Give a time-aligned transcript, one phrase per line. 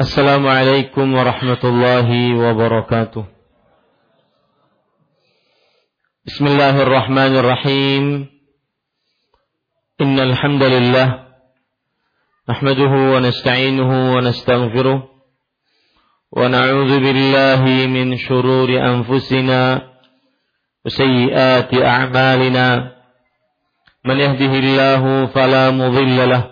[0.00, 3.24] السلام عليكم ورحمة الله وبركاته.
[6.26, 8.04] بسم الله الرحمن الرحيم.
[10.00, 11.08] إن الحمد لله
[12.48, 15.08] نحمده ونستعينه ونستغفره
[16.32, 19.92] ونعوذ بالله من شرور أنفسنا
[20.84, 22.96] وسيئات أعمالنا.
[24.04, 26.51] من يهده الله فلا مضل له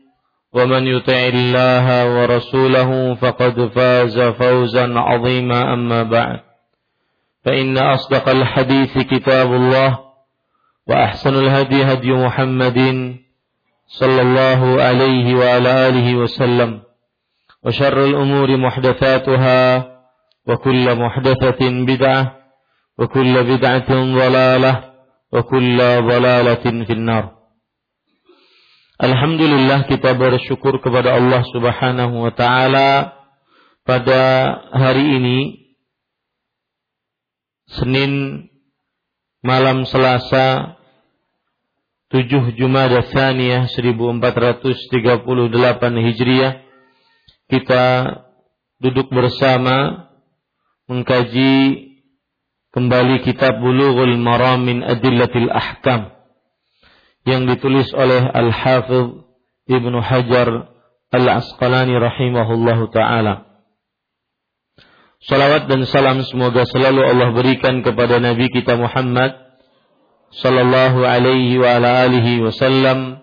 [0.53, 6.39] ومن يطع الله ورسوله فقد فاز فوزا عظيما أما بعد.
[7.45, 9.99] فإن أصدق الحديث كتاب الله
[10.87, 12.79] وأحسن الهدي هدي محمد
[13.87, 16.81] صلى الله عليه وعلى آله وسلم
[17.63, 19.91] وشر الأمور محدثاتها
[20.47, 22.35] وكل محدثة بدعة
[22.99, 24.83] وكل بدعة ضلالة
[25.33, 27.40] وكل ضلالة في النار.
[29.01, 33.17] Alhamdulillah kita bersyukur kepada Allah Subhanahu wa taala.
[33.81, 34.21] Pada
[34.77, 35.39] hari ini
[37.65, 38.45] Senin
[39.41, 40.77] malam Selasa
[42.13, 44.93] 7 Jumada Tsaniyah 1438
[45.81, 46.61] Hijriah
[47.49, 47.85] kita
[48.85, 50.13] duduk bersama
[50.85, 51.89] mengkaji
[52.69, 56.20] kembali kitab Bulughul Maram min Adillatil Ahkam
[57.25, 59.25] yang ditulis oleh Al-Hafidh
[59.69, 60.73] Ibnu Hajar
[61.11, 63.51] Al-Asqalani rahimahullahu taala.
[65.21, 69.37] Salawat dan salam semoga selalu Allah berikan kepada Nabi kita Muhammad
[70.33, 73.21] sallallahu alaihi wa ala alihi wasallam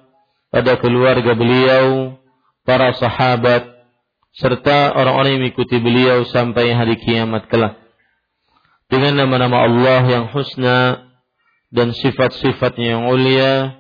[0.53, 2.17] pada keluarga beliau,
[2.63, 3.67] para sahabat,
[4.37, 7.81] serta orang-orang yang mengikuti beliau sampai hari kiamat kelak.
[8.89, 11.09] Dengan nama-nama Allah yang husna
[11.69, 13.77] dan sifat-sifatnya yang mulia,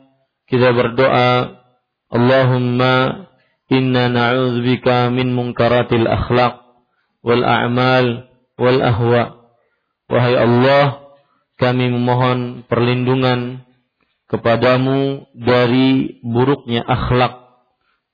[0.48, 1.60] kita berdoa,
[2.09, 3.28] Allahumma
[3.69, 6.64] inna na'udzubika min munkaratil akhlaq
[7.20, 9.53] wal a'mal wal ahwa.
[10.08, 11.12] Wahai Allah,
[11.60, 13.69] kami memohon perlindungan
[14.32, 17.44] kepadamu dari buruknya akhlak,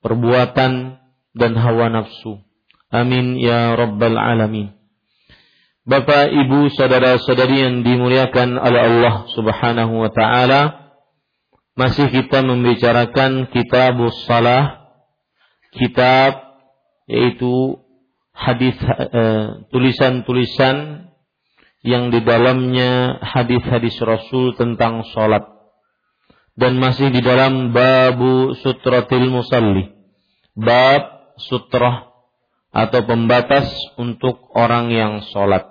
[0.03, 0.99] perbuatan,
[1.35, 2.43] dan hawa nafsu.
[2.91, 4.75] Amin ya rabbal alamin.
[5.85, 10.84] Bapak, Ibu, saudara-saudari yang dimuliakan oleh Allah Subhanahu wa taala,
[11.75, 14.95] masih kita membicarakan kitab salah,
[15.75, 16.59] kitab
[17.05, 17.79] yaitu
[18.31, 21.07] hadis eh, tulisan-tulisan
[21.85, 25.45] yang di dalamnya hadis-hadis Rasul tentang salat
[26.57, 29.93] dan masih di dalam babu sutratil musalli
[30.55, 32.15] bab sutrah
[32.75, 35.63] atau pembatas untuk orang yang sholat.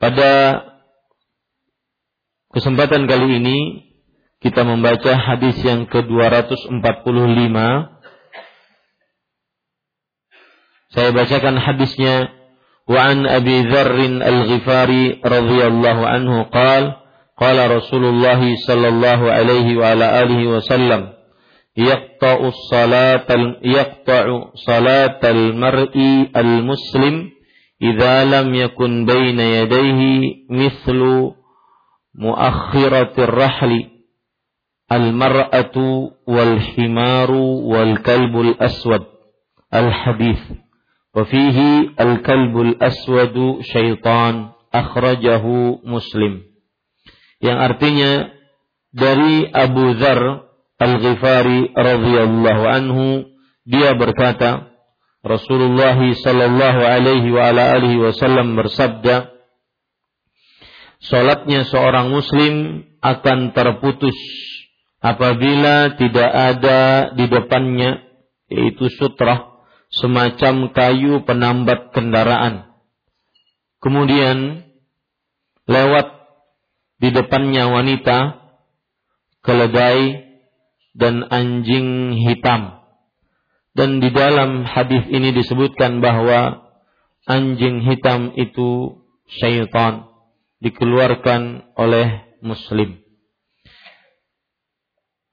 [0.00, 0.64] Pada
[2.50, 3.58] kesempatan kali ini
[4.40, 7.56] kita membaca hadis yang ke-245.
[10.90, 12.32] Saya bacakan hadisnya.
[12.90, 17.06] Wa an Abi Dzar Al-Ghifari radhiyallahu anhu qala
[17.38, 21.14] qala Rasulullah sallallahu alaihi wa ala alihi wasallam
[21.78, 27.30] yaqta'u salatal yaqta'u salatal mar'i al-muslim
[27.80, 31.38] idza lam yakun baina yadayhi mithlu
[32.12, 33.89] muakhiratir rahli
[34.90, 39.06] Al-mar'atu wal himaru wal kalbul aswad.
[39.70, 40.42] Al-hadith.
[41.14, 44.58] Wa fihi al-kalbul aswadu syaitan.
[44.74, 46.42] Akhrajahu muslim.
[47.38, 48.12] Yang artinya
[48.90, 50.50] dari Abu Dhar
[50.80, 53.06] Al-Ghifari radhiyallahu anhu
[53.68, 54.72] dia berkata
[55.20, 59.28] Rasulullah sallallahu alaihi wa ala alihi wasallam bersabda
[61.00, 64.16] Salatnya seorang muslim akan terputus
[65.00, 66.80] apabila tidak ada
[67.16, 68.04] di depannya
[68.52, 69.50] yaitu sutrah
[69.90, 72.70] semacam kayu penambat kendaraan.
[73.80, 74.68] Kemudian
[75.64, 76.06] lewat
[77.00, 78.18] di depannya wanita
[79.40, 80.30] keledai
[80.92, 82.84] dan anjing hitam.
[83.72, 86.68] Dan di dalam hadis ini disebutkan bahwa
[87.24, 89.00] anjing hitam itu
[89.40, 90.10] syaitan
[90.60, 92.99] dikeluarkan oleh muslim.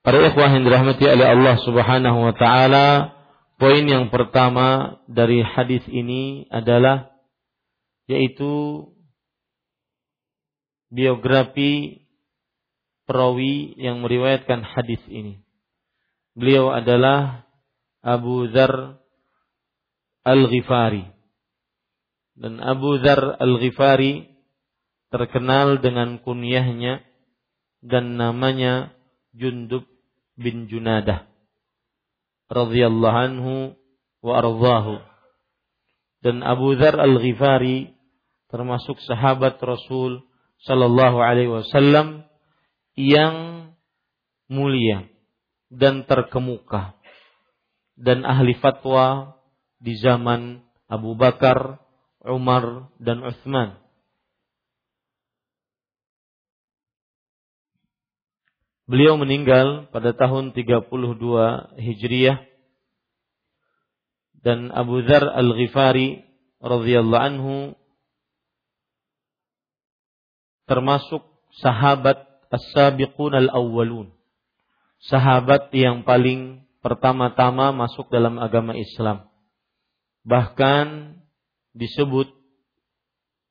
[0.08, 3.12] Para ikhwah yang dirahmati oleh Allah Subhanahu wa taala,
[3.60, 7.12] poin yang pertama dari hadis ini adalah
[8.08, 8.88] yaitu
[10.88, 12.08] biografi
[13.04, 15.44] perawi yang meriwayatkan hadis ini.
[16.32, 17.44] Beliau adalah
[18.00, 18.96] Abu Dzar
[20.24, 21.04] Al-Ghifari.
[22.32, 24.24] Dan Abu Dzar Al-Ghifari
[25.12, 27.04] terkenal dengan kunyahnya
[27.84, 28.96] dan namanya
[29.36, 29.97] Jundub
[30.38, 31.26] bin Junadah
[32.48, 33.54] radhiyallahu anhu
[34.22, 35.02] wa ardhahu.
[36.18, 37.94] Dan Abu Dzar Al-Ghifari
[38.50, 40.24] termasuk sahabat Rasul
[40.66, 42.26] sallallahu alaihi wasallam
[42.98, 43.70] yang
[44.50, 45.06] mulia
[45.70, 46.98] dan terkemuka
[47.98, 49.38] dan ahli fatwa
[49.82, 51.82] di zaman Abu Bakar,
[52.22, 53.78] Umar dan Utsman.
[58.88, 60.88] Beliau meninggal pada tahun 32
[61.76, 62.40] Hijriah.
[64.40, 66.24] Dan Abu Dzar Al-Ghifari
[66.64, 67.54] radhiyallahu anhu
[70.64, 71.20] termasuk
[71.60, 74.08] sahabat as-sabiqun al-awwalun.
[75.04, 79.28] Sahabat yang paling pertama-tama masuk dalam agama Islam.
[80.24, 81.20] Bahkan
[81.76, 82.32] disebut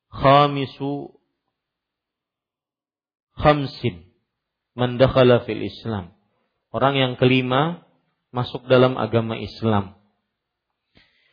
[0.09, 1.13] khamisu
[3.37, 4.06] khamsin
[4.77, 6.13] mendakhala fil Islam.
[6.69, 7.81] Orang yang kelima
[8.29, 9.97] masuk dalam agama Islam.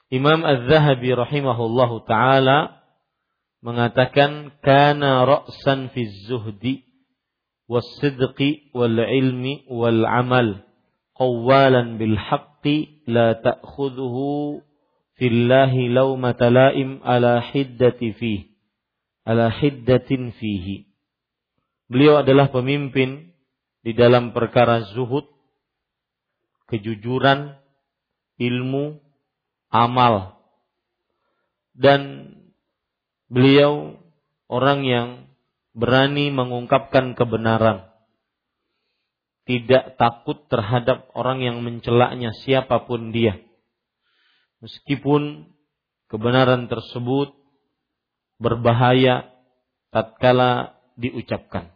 [0.08, 2.80] Imam Az-Zahabi rahimahullahu taala
[3.60, 6.88] mengatakan kana ra'san fi zuhdi
[7.68, 10.64] was sidqi wal ilmi wal amal
[11.16, 14.60] qawwalan bil haqqi la ta'khudhuhu
[15.16, 18.54] fillahi law matalaim ala hiddati fihi
[19.24, 20.92] ala hiddatin fihi
[21.88, 23.33] beliau adalah pemimpin
[23.84, 25.28] di dalam perkara zuhud,
[26.72, 27.52] kejujuran,
[28.40, 28.96] ilmu,
[29.68, 30.40] amal.
[31.76, 32.32] Dan
[33.28, 34.00] beliau
[34.48, 35.08] orang yang
[35.76, 37.92] berani mengungkapkan kebenaran.
[39.44, 43.36] Tidak takut terhadap orang yang mencelaknya siapa pun dia.
[44.64, 45.52] Meskipun
[46.08, 47.36] kebenaran tersebut
[48.40, 49.28] berbahaya
[49.92, 51.73] tatkala diucapkan.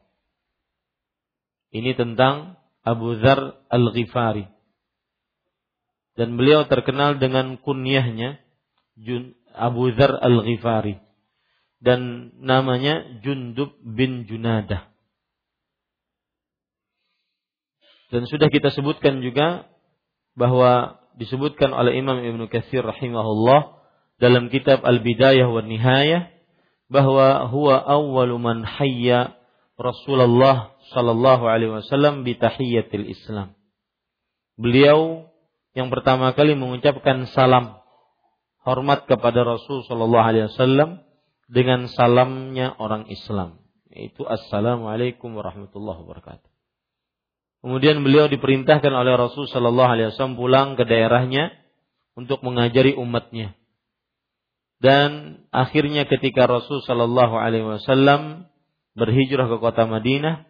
[1.69, 4.49] Ini tentang Abu Dhar Al-Ghifari.
[6.19, 8.41] Dan beliau terkenal dengan kunyahnya
[9.55, 10.99] Abu Dhar Al-Ghifari
[11.79, 14.91] dan namanya Jundub bin Junadah.
[18.09, 19.69] Dan sudah kita sebutkan juga
[20.35, 23.79] bahwa disebutkan oleh Imam Ibnu Katsir rahimahullah
[24.19, 26.31] dalam kitab Al-Bidayah wa Nihayah
[26.89, 29.37] bahwa huwa awwalu man hayya
[29.77, 33.55] Rasulullah sallallahu alaihi wasallam bi tahiyyatil Islam.
[34.59, 35.31] Beliau
[35.77, 37.79] yang pertama kali mengucapkan salam
[38.67, 41.05] hormat kepada Rasul sallallahu alaihi wasallam
[41.49, 46.49] dengan salamnya orang Islam yaitu assalamualaikum warahmatullahi wabarakatuh.
[47.59, 51.51] Kemudian beliau diperintahkan oleh Rasul Shallallahu Alaihi Wasallam pulang ke daerahnya
[52.15, 53.59] untuk mengajari umatnya.
[54.79, 58.47] Dan akhirnya ketika Rasul Shallallahu Alaihi Wasallam
[58.95, 60.47] berhijrah ke kota Madinah,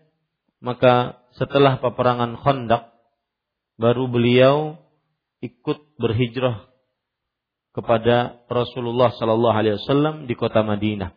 [0.59, 2.91] maka setelah peperangan Khandaq
[3.79, 4.79] baru beliau
[5.39, 6.67] ikut berhijrah
[7.71, 11.15] kepada Rasulullah Sallallahu Alaihi Wasallam di kota Madinah.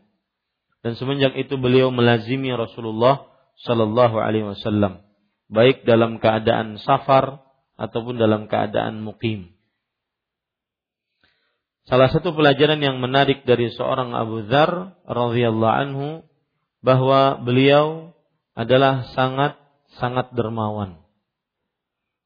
[0.82, 3.26] Dan semenjak itu beliau melazimi Rasulullah
[3.66, 5.02] Sallallahu Alaihi Wasallam,
[5.50, 7.42] baik dalam keadaan safar
[7.82, 9.58] ataupun dalam keadaan mukim.
[11.90, 16.08] Salah satu pelajaran yang menarik dari seorang Abu Dzar radhiyallahu anhu
[16.86, 18.14] bahwa beliau
[18.58, 19.58] adalah sangat
[20.00, 21.00] sangat dermawan.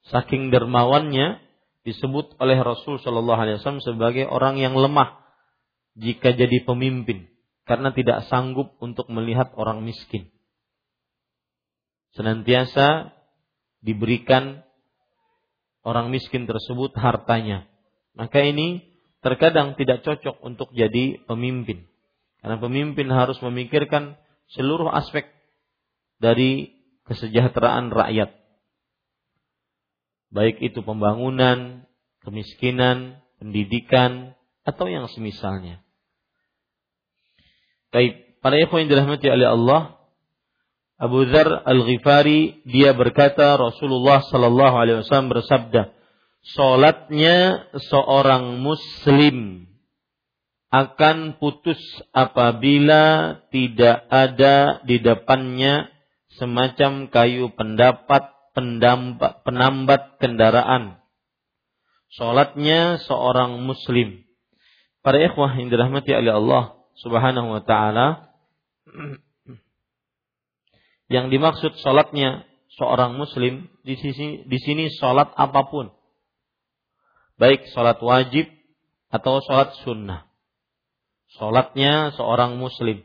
[0.10, 1.42] Saking dermawannya
[1.86, 5.22] disebut oleh Rasul Shallallahu Alaihi Wasallam sebagai orang yang lemah
[5.98, 7.30] jika jadi pemimpin
[7.66, 10.30] karena tidak sanggup untuk melihat orang miskin.
[12.14, 13.12] Senantiasa
[13.82, 14.66] diberikan
[15.86, 17.70] orang miskin tersebut hartanya.
[18.18, 18.82] Maka ini
[19.22, 21.86] terkadang tidak cocok untuk jadi pemimpin.
[22.42, 24.18] Karena pemimpin harus memikirkan
[24.54, 25.35] seluruh aspek
[26.20, 26.74] dari
[27.06, 28.46] kesejahteraan rakyat
[30.36, 31.88] baik itu pembangunan,
[32.20, 34.36] kemiskinan, pendidikan,
[34.68, 35.80] atau yang semisalnya.
[37.96, 39.82] Baik, para ikhwan yang dirahmati oleh Allah,
[41.00, 45.96] Abu Dzar Al-Ghifari dia berkata Rasulullah sallallahu alaihi wasallam bersabda,
[46.44, 49.70] "Salatnya seorang muslim
[50.72, 51.80] akan putus
[52.12, 55.95] apabila tidak ada di depannya
[56.36, 61.04] semacam kayu pendapat pendambat, penambat kendaraan.
[62.16, 64.24] Salatnya seorang muslim.
[65.04, 66.64] Para ikhwah yang dirahmati oleh Allah
[66.98, 68.32] Subhanahu wa taala
[71.14, 75.94] yang dimaksud sholatnya seorang muslim di sini di sini sholat apa pun,
[77.38, 78.50] baik sholat wajib
[79.14, 80.26] atau sholat sunnah.
[81.38, 83.05] Sholatnya seorang muslim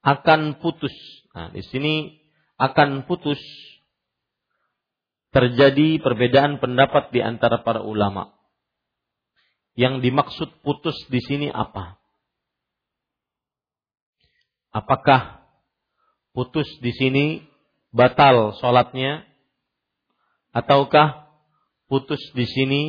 [0.00, 0.92] akan putus.
[1.36, 2.20] Nah, di sini
[2.56, 3.40] akan putus
[5.30, 8.34] terjadi perbedaan pendapat di antara para ulama.
[9.78, 11.96] Yang dimaksud putus di sini apa?
[14.74, 15.46] Apakah
[16.34, 17.24] putus di sini
[17.90, 19.26] batal sholatnya
[20.54, 21.26] ataukah
[21.90, 22.82] putus di sini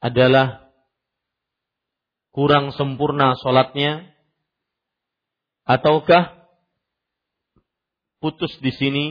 [0.00, 0.68] adalah
[2.32, 4.09] kurang sempurna sholatnya
[5.70, 6.50] ataukah
[8.18, 9.06] putus di sini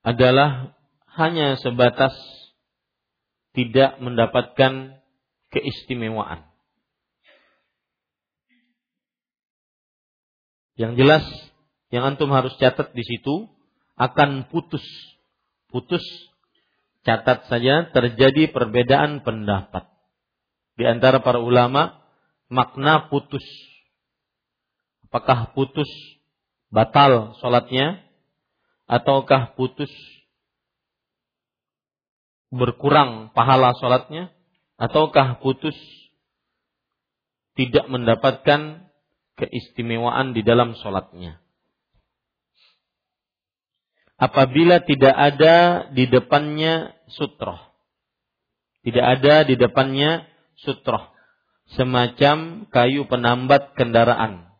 [0.00, 0.72] adalah
[1.12, 2.16] hanya sebatas
[3.52, 5.00] tidak mendapatkan
[5.52, 6.48] keistimewaan.
[10.76, 11.24] Yang jelas
[11.88, 13.48] yang antum harus catat di situ
[13.96, 14.84] akan putus.
[15.72, 16.04] Putus
[17.04, 19.88] catat saja terjadi perbedaan pendapat
[20.76, 22.04] di antara para ulama
[22.52, 23.44] makna putus.
[25.16, 25.88] Apakah putus
[26.68, 28.04] batal sholatnya
[28.84, 29.88] ataukah putus
[32.52, 34.28] berkurang pahala sholatnya
[34.76, 35.72] ataukah putus
[37.56, 38.92] tidak mendapatkan
[39.40, 41.40] keistimewaan di dalam sholatnya.
[44.20, 47.72] Apabila tidak ada di depannya sutroh.
[48.84, 50.28] Tidak ada di depannya
[50.60, 51.08] sutroh.
[51.72, 54.55] Semacam kayu penambat kendaraan.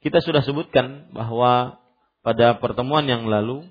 [0.00, 1.76] Kita sudah sebutkan bahwa
[2.24, 3.68] pada pertemuan yang lalu,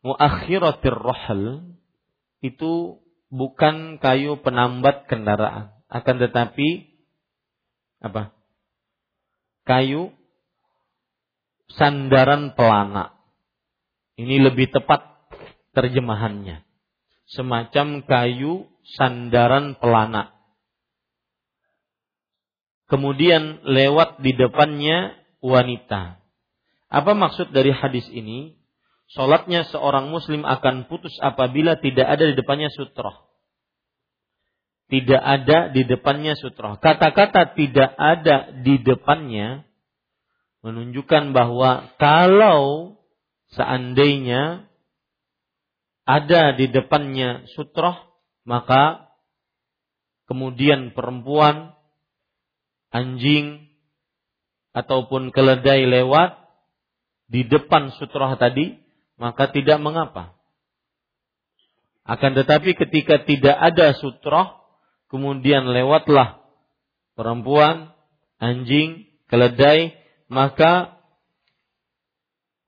[0.00, 1.64] muakhiratir rohal
[2.40, 5.76] itu bukan kayu penambat kendaraan.
[5.92, 6.88] Akan tetapi,
[8.00, 8.36] apa?
[9.66, 10.14] kayu
[11.74, 13.18] sandaran pelana.
[14.16, 15.04] Ini lebih tepat
[15.76, 16.64] terjemahannya.
[17.26, 20.32] Semacam kayu sandaran pelana.
[22.86, 26.22] Kemudian lewat di depannya wanita.
[26.86, 28.56] Apa maksud dari hadis ini?
[29.06, 33.26] Solatnya seorang muslim akan putus apabila tidak ada di depannya sutroh.
[34.86, 36.78] Tidak ada di depannya sutroh.
[36.78, 39.66] Kata-kata tidak ada di depannya
[40.62, 42.98] menunjukkan bahwa kalau
[43.54, 44.66] seandainya
[46.06, 47.98] ada di depannya sutroh,
[48.46, 49.10] maka
[50.30, 51.74] kemudian perempuan,
[52.94, 53.66] anjing,
[54.76, 56.36] ataupun keledai lewat
[57.32, 58.76] di depan sutroh tadi,
[59.16, 60.36] maka tidak mengapa.
[62.04, 64.60] Akan tetapi ketika tidak ada sutroh,
[65.08, 66.44] kemudian lewatlah
[67.16, 67.96] perempuan,
[68.36, 69.96] anjing, keledai,
[70.28, 71.00] maka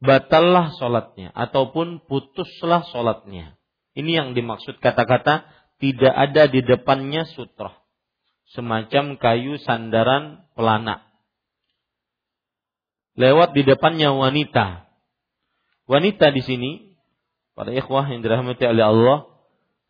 [0.01, 3.55] batallah sholatnya ataupun putuslah sholatnya.
[3.93, 5.47] Ini yang dimaksud kata-kata
[5.79, 7.75] tidak ada di depannya sutroh.
[8.55, 11.08] Semacam kayu sandaran pelana.
[13.19, 14.87] Lewat di depannya wanita.
[15.91, 16.71] Wanita di sini,
[17.59, 19.19] pada ikhwah yang dirahmati oleh Allah,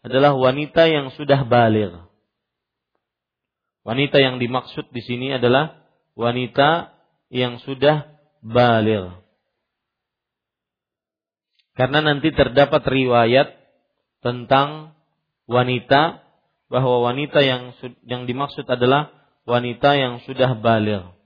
[0.00, 1.92] adalah wanita yang sudah balik.
[3.84, 5.76] Wanita yang dimaksud di sini adalah
[6.16, 6.96] wanita
[7.28, 9.12] yang sudah balik.
[11.76, 13.54] Karena nanti terdapat riwayat
[14.24, 14.96] tentang
[15.44, 16.24] wanita
[16.72, 17.76] bahwa wanita yang
[18.08, 19.12] yang dimaksud adalah
[19.44, 21.17] wanita yang sudah balik.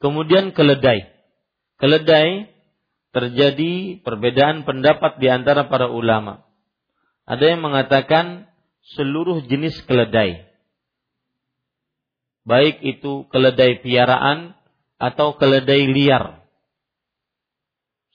[0.00, 1.12] Kemudian keledai.
[1.76, 2.48] Keledai
[3.12, 6.44] terjadi perbedaan pendapat di antara para ulama.
[7.28, 8.48] Ada yang mengatakan
[8.96, 10.50] seluruh jenis keledai.
[12.48, 14.56] Baik itu keledai piaraan
[14.96, 16.42] atau keledai liar.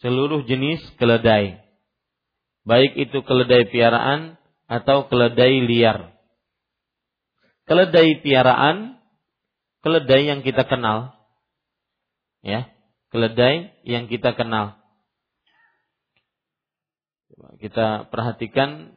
[0.01, 1.63] Seluruh jenis keledai.
[2.65, 6.17] Baik itu keledai piaraan atau keledai liar.
[7.69, 8.97] Keledai piaraan,
[9.85, 11.14] keledai yang kita kenal.
[12.45, 12.69] Ya,
[13.09, 14.77] keledai yang kita kenal.
[17.57, 18.93] Kita perhatikan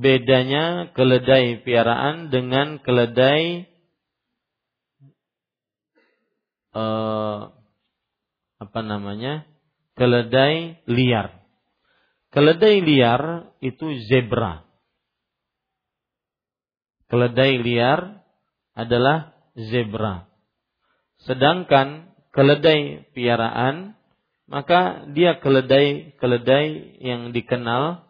[0.00, 3.68] bedanya keledai piaraan dengan keledai
[6.72, 7.40] eh,
[8.60, 9.44] apa namanya?
[10.00, 11.44] keledai liar.
[12.32, 14.64] Keledai liar itu zebra.
[17.12, 18.24] Keledai liar
[18.72, 20.29] adalah zebra.
[21.28, 24.00] Sedangkan keledai piaraan
[24.50, 28.02] maka dia keledai-keledai yang dikenal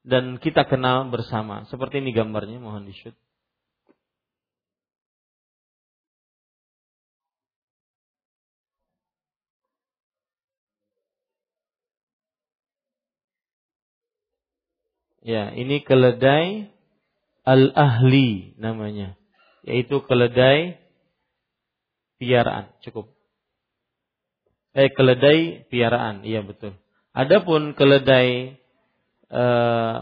[0.00, 1.68] dan kita kenal bersama.
[1.68, 3.12] Seperti ini gambarnya, mohon di shoot.
[15.20, 16.72] Ya, ini keledai
[17.44, 19.20] al-ahli namanya,
[19.68, 20.79] yaitu keledai
[22.20, 22.68] piaraan.
[22.84, 23.08] Cukup.
[24.76, 26.76] Eh, keledai piaraan, iya betul.
[27.10, 28.54] Adapun keledai
[29.32, 29.98] eh,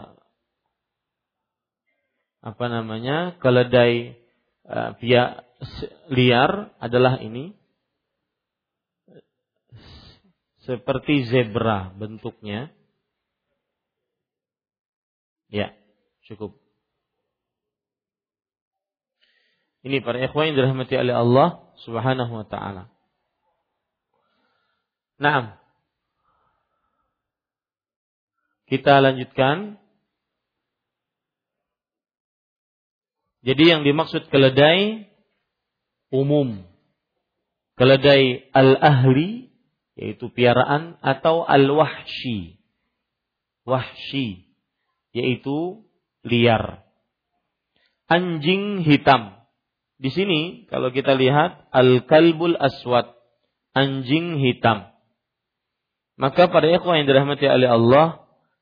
[2.45, 4.19] apa namanya keledai
[4.67, 5.47] eh, pia,
[6.13, 7.57] liar adalah ini
[10.69, 12.69] seperti zebra bentuknya.
[15.49, 15.73] Ya,
[16.29, 16.61] cukup.
[19.81, 22.91] Ini para ikhwan yang dirahmati oleh Allah Subhanahu wa taala.
[25.19, 25.59] Nah,
[28.71, 29.79] kita lanjutkan.
[33.43, 35.09] Jadi yang dimaksud keledai
[36.11, 36.67] umum.
[37.79, 39.55] Keledai al-ahli
[39.95, 42.59] yaitu piaraan atau al-wahshi.
[43.63, 44.49] Wahshi
[45.15, 45.87] yaitu
[46.27, 46.83] liar.
[48.11, 49.38] Anjing hitam.
[49.99, 53.19] Di sini kalau kita lihat al-kalbul aswad,
[53.75, 54.95] anjing hitam.
[56.19, 58.07] Maka pada ikhwan yang dirahmati oleh Allah,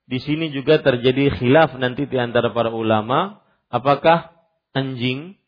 [0.09, 3.41] di sini juga terjadi khilaf nanti di antara para ulama,
[3.73, 4.33] apakah
[4.77, 5.41] anjing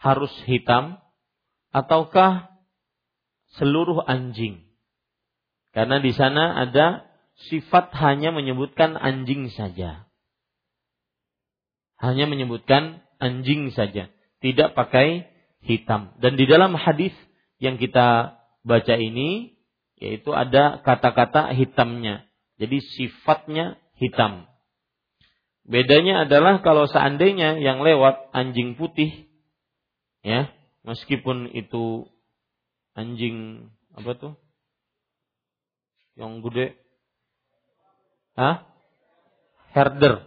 [0.00, 1.00] harus hitam
[1.72, 2.52] ataukah
[3.60, 4.68] seluruh anjing?
[5.76, 7.08] Karena di sana ada
[7.48, 10.08] sifat hanya menyebutkan anjing saja.
[12.00, 15.26] Hanya menyebutkan anjing saja, tidak pakai
[15.62, 16.14] hitam.
[16.22, 17.14] Dan di dalam hadis
[17.58, 19.58] yang kita baca ini
[19.98, 22.26] yaitu ada kata-kata hitamnya.
[22.58, 24.46] Jadi sifatnya hitam.
[25.68, 29.28] Bedanya adalah kalau seandainya yang lewat anjing putih,
[30.24, 30.48] ya,
[30.86, 32.08] meskipun itu
[32.96, 34.34] anjing apa tuh?
[36.16, 36.66] Yang gede,
[38.34, 38.64] ah,
[39.76, 40.26] herder,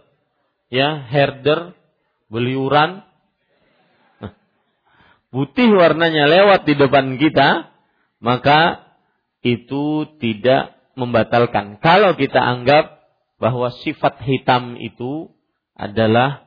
[0.70, 1.74] ya, herder,
[2.30, 3.04] beliuran,
[5.32, 7.72] putih warnanya lewat di depan kita,
[8.20, 8.86] maka
[9.42, 11.80] itu tidak membatalkan.
[11.80, 13.02] Kalau kita anggap
[13.42, 15.32] bahwa sifat hitam itu
[15.74, 16.46] adalah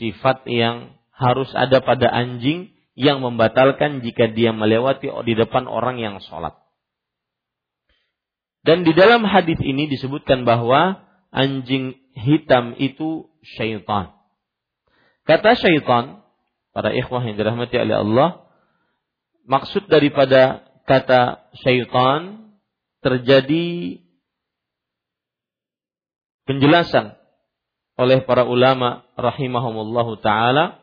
[0.00, 6.18] sifat yang harus ada pada anjing yang membatalkan jika dia melewati di depan orang yang
[6.18, 6.56] sholat.
[8.62, 11.02] Dan di dalam hadis ini disebutkan bahwa
[11.34, 14.14] anjing hitam itu syaitan.
[15.26, 16.21] Kata syaitan,
[16.72, 18.28] para ikhwah yang dirahmati oleh Allah,
[19.44, 22.52] maksud daripada kata syaitan
[23.04, 24.00] terjadi
[26.48, 27.14] penjelasan
[28.00, 30.80] oleh para ulama rahimahumullahu taala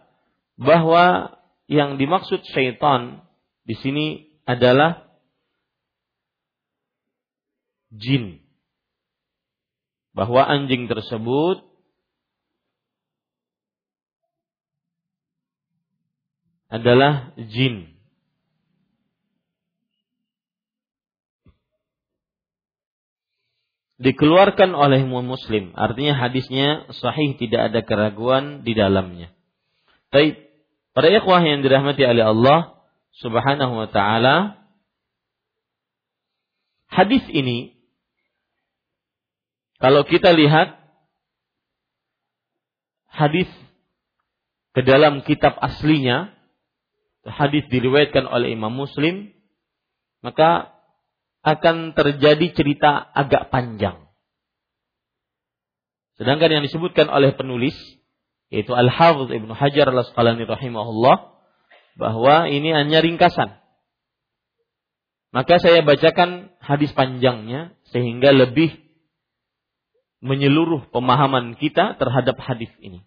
[0.56, 1.36] bahwa
[1.69, 3.21] yang dimaksud syaitan
[3.65, 4.08] di sini
[4.49, 5.06] adalah
[7.93, 8.41] jin.
[10.13, 11.68] Bahwa anjing tersebut
[16.69, 17.99] adalah jin.
[23.99, 25.75] dikeluarkan oleh muslim.
[25.75, 29.36] Artinya hadisnya sahih tidak ada keraguan di dalamnya.
[30.10, 30.39] Baik,
[30.95, 32.79] para ikhwah yang dirahmati oleh Allah
[33.19, 34.63] Subhanahu wa taala,
[36.88, 37.75] hadis ini
[39.84, 40.79] kalau kita lihat
[43.12, 43.51] hadis
[44.71, 46.32] ke dalam kitab aslinya,
[47.30, 49.32] hadis diriwayatkan oleh Imam Muslim,
[50.26, 50.74] maka
[51.46, 54.10] akan terjadi cerita agak panjang.
[56.20, 57.76] Sedangkan yang disebutkan oleh penulis
[58.52, 61.32] yaitu Al-Hafidz Ibnu Hajar Al-Asqalani rahimahullah
[61.96, 63.56] bahwa ini hanya ringkasan.
[65.30, 68.74] Maka saya bacakan hadis panjangnya sehingga lebih
[70.20, 73.06] menyeluruh pemahaman kita terhadap hadis ini.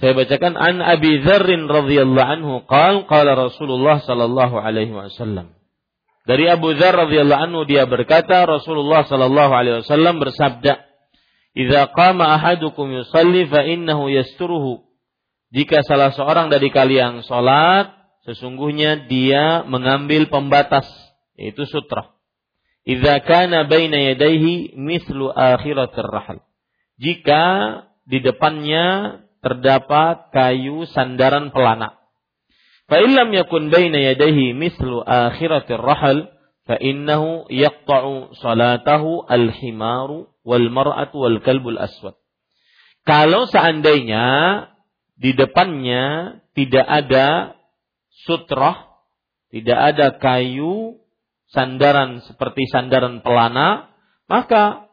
[0.00, 5.52] Saya bacakan an Abi Dzar radhiyallahu anhu qala qala Rasulullah sallallahu alaihi wasallam
[6.22, 10.86] dari Abu Dzar radhiyallahu anhu dia berkata Rasulullah sallallahu alaihi wasallam bersabda,
[11.52, 14.86] Idza qama ahadukum yusalli fa innahu yasturuhu.
[15.52, 17.92] Jika salah seorang dari kalian salat,
[18.24, 20.88] sesungguhnya dia mengambil pembatas
[21.36, 22.14] yaitu sutra.
[22.86, 26.38] Idza kana baina yadayhi mithlu akhiratir rahal.
[27.02, 27.42] Jika
[28.06, 31.98] di depannya terdapat kayu sandaran pelana.
[32.86, 36.30] Fa illam yakun baina yadayhi mithlu akhiratir rahal
[36.62, 42.14] fa innahu yaqta'u salatahu al-himaru wal mar'atu wal kalbul aswad.
[43.02, 44.26] Kalau seandainya
[45.18, 47.58] di depannya tidak ada
[48.26, 48.94] sutrah,
[49.50, 51.02] tidak ada kayu
[51.50, 53.90] sandaran seperti sandaran pelana,
[54.30, 54.86] maka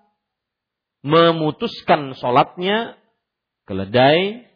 [1.05, 2.99] memutuskan sholatnya
[3.69, 4.49] keledai,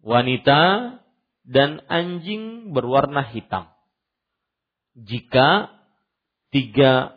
[0.00, 0.96] wanita,
[1.44, 3.68] dan anjing berwarna hitam
[4.96, 5.72] jika
[6.52, 7.16] tiga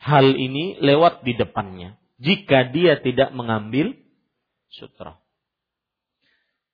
[0.00, 1.96] hal ini lewat di depannya.
[2.20, 3.96] Jika dia tidak mengambil
[4.68, 5.16] sutra.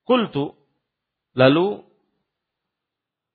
[0.03, 0.59] Kultu,
[1.31, 1.87] lalu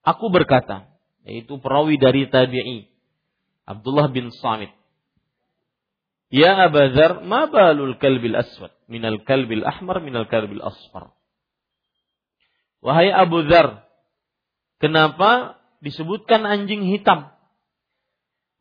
[0.04, 0.92] aku berkata,
[1.24, 2.88] yaitu perawi dari tabi'i,
[3.64, 4.76] Abdullah bin Samit.
[6.28, 11.16] Ya Abazar, ma balul kalbil aswad minal kalbil ahmar minal kalbil asfar.
[12.84, 13.88] Wahai Abu Dhar,
[14.76, 17.32] kenapa disebutkan anjing hitam.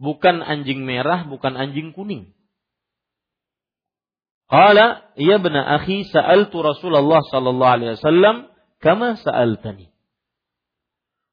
[0.02, 2.34] Bukan anjing merah, bukan anjing kuning.
[4.50, 8.50] Qala, ya bena akhi sa'altu Rasulullah sallallahu alaihi wasallam
[8.82, 9.94] kama sa'altani.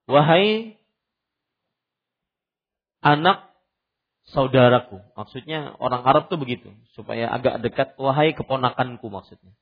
[0.05, 0.79] Wahai
[3.03, 3.48] anak
[4.33, 5.01] saudaraku.
[5.17, 9.53] Maksudnya orang Arab tuh begitu, supaya agak dekat wahai keponakanku maksudnya.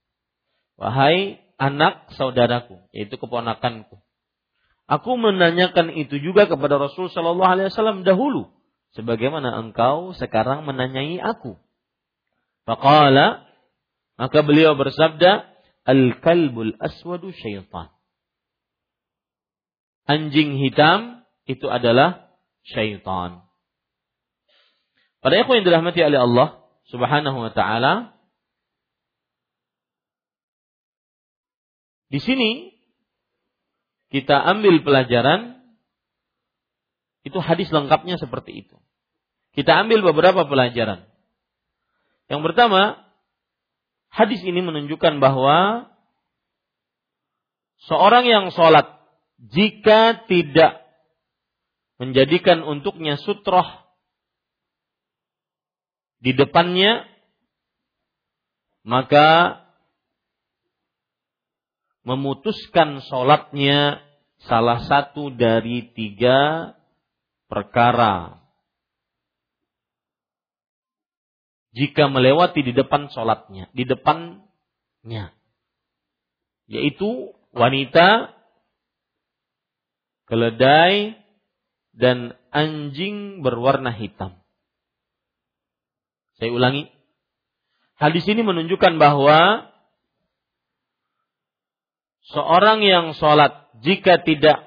[0.76, 4.00] Wahai anak saudaraku, yaitu keponakanku.
[4.86, 8.54] Aku menanyakan itu juga kepada Rasul Shallallahu Alaihi Wasallam dahulu,
[8.94, 11.58] sebagaimana engkau sekarang menanyai aku.
[12.66, 13.46] Faqala,
[14.14, 17.94] maka beliau bersabda, Al-kalbul aswadu syaitan.
[20.06, 22.34] Anjing hitam itu adalah
[22.66, 23.45] syaitan.
[25.26, 28.14] Pada ikhwan yang dirahmati oleh Allah Subhanahu wa taala,
[32.14, 32.78] di sini
[34.14, 35.66] kita ambil pelajaran,
[37.26, 38.78] itu hadis lengkapnya seperti itu.
[39.50, 41.10] Kita ambil beberapa pelajaran.
[42.30, 43.02] Yang pertama,
[44.14, 45.90] hadis ini menunjukkan bahwa
[47.90, 48.94] seorang yang sholat
[49.42, 50.86] jika tidak
[51.98, 53.85] menjadikan untuknya sutroh
[56.20, 57.04] di depannya,
[58.86, 59.60] maka
[62.06, 63.98] memutuskan sholatnya
[64.46, 66.72] salah satu dari tiga
[67.50, 68.38] perkara.
[71.76, 75.34] Jika melewati di depan sholatnya, di depannya,
[76.70, 78.32] yaitu wanita,
[80.24, 81.20] keledai,
[81.96, 84.45] dan anjing berwarna hitam.
[86.36, 86.92] Saya ulangi.
[87.96, 89.72] Hadis ini menunjukkan bahwa
[92.28, 94.60] seorang yang sholat jika tidak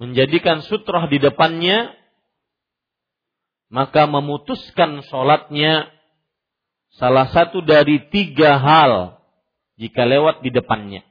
[0.00, 1.92] menjadikan sutroh di depannya,
[3.68, 5.92] maka memutuskan sholatnya
[6.96, 9.20] salah satu dari tiga hal
[9.76, 11.04] jika lewat di depannya.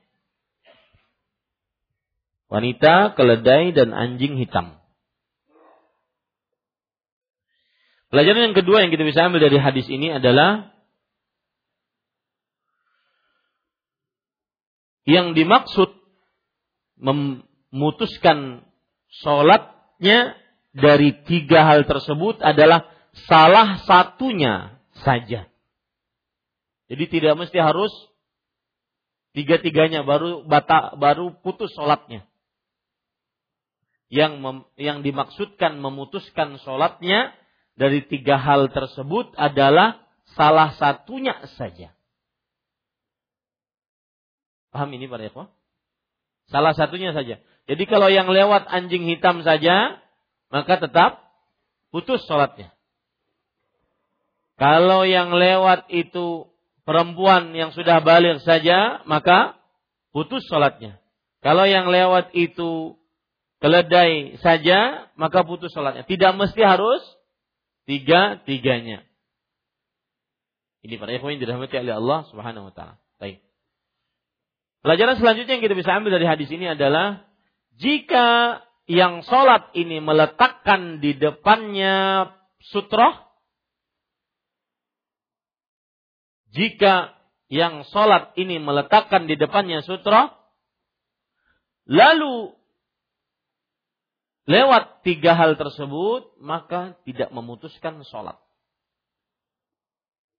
[2.47, 4.79] Wanita, keledai, dan anjing hitam.
[8.17, 10.73] Pelajaran yang kedua yang kita bisa ambil dari hadis ini adalah
[15.05, 15.93] yang dimaksud
[16.97, 18.65] memutuskan
[19.21, 20.33] sholatnya
[20.73, 22.89] dari tiga hal tersebut adalah
[23.29, 25.45] salah satunya saja.
[26.89, 27.93] Jadi tidak mesti harus
[29.37, 32.25] tiga-tiganya baru bata, baru putus sholatnya.
[34.09, 37.37] Yang mem, yang dimaksudkan memutuskan sholatnya
[37.77, 40.01] dari tiga hal tersebut adalah
[40.33, 41.93] salah satunya saja.
[44.73, 45.53] Paham ini para ikhwah?
[46.49, 47.39] Salah satunya saja.
[47.69, 50.01] Jadi kalau yang lewat anjing hitam saja,
[50.49, 51.21] maka tetap
[51.93, 52.73] putus sholatnya.
[54.57, 56.49] Kalau yang lewat itu
[56.81, 59.59] perempuan yang sudah balik saja, maka
[60.09, 60.97] putus sholatnya.
[61.45, 62.97] Kalau yang lewat itu
[63.61, 66.07] keledai saja, maka putus sholatnya.
[66.09, 67.03] Tidak mesti harus
[67.87, 69.07] tiga-tiganya.
[70.83, 72.95] Ini para ikhwan yang dirahmati oleh Allah Subhanahu wa taala.
[73.17, 73.41] Baik.
[74.83, 77.25] Pelajaran selanjutnya yang kita bisa ambil dari hadis ini adalah
[77.79, 82.27] jika yang sholat ini meletakkan di depannya
[82.71, 83.13] sutroh,
[86.51, 87.15] jika
[87.47, 90.35] yang sholat ini meletakkan di depannya sutra,
[91.87, 92.56] lalu
[94.47, 98.39] lewat tiga hal tersebut, maka tidak memutuskan sholat.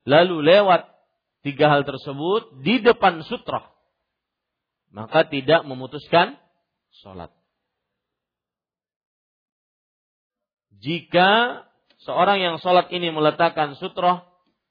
[0.08, 0.88] Lalu lewat
[1.44, 3.68] tiga hal tersebut di depan sutra,
[4.88, 6.40] maka tidak memutuskan
[7.04, 7.28] sholat.
[10.80, 11.62] Jika
[12.06, 14.24] seorang yang sholat ini meletakkan sutra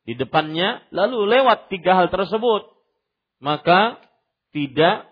[0.08, 2.66] di depannya, lalu lewat tiga hal tersebut,
[3.38, 4.02] maka
[4.56, 5.06] tidak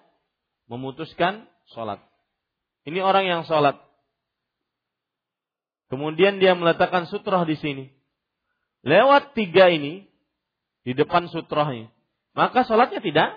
[0.65, 2.01] memutuskan sholat.
[2.89, 3.77] Ini orang yang sholat.
[5.88, 7.86] Kemudian dia meletakkan sutroh di sini.
[8.86, 10.06] Lewat tiga ini,
[10.86, 11.89] di depan sutrohnya.
[12.38, 13.30] Maka sholatnya tidak,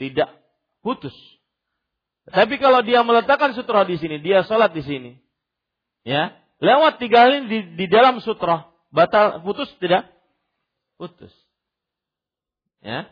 [0.00, 0.30] tidak
[0.80, 1.12] putus.
[2.28, 5.12] Tapi kalau dia meletakkan sutroh di sini, dia sholat di sini.
[6.04, 10.08] Ya, lewat tiga ini di, di dalam sutroh batal putus tidak?
[10.96, 11.32] Putus.
[12.80, 13.08] Ya.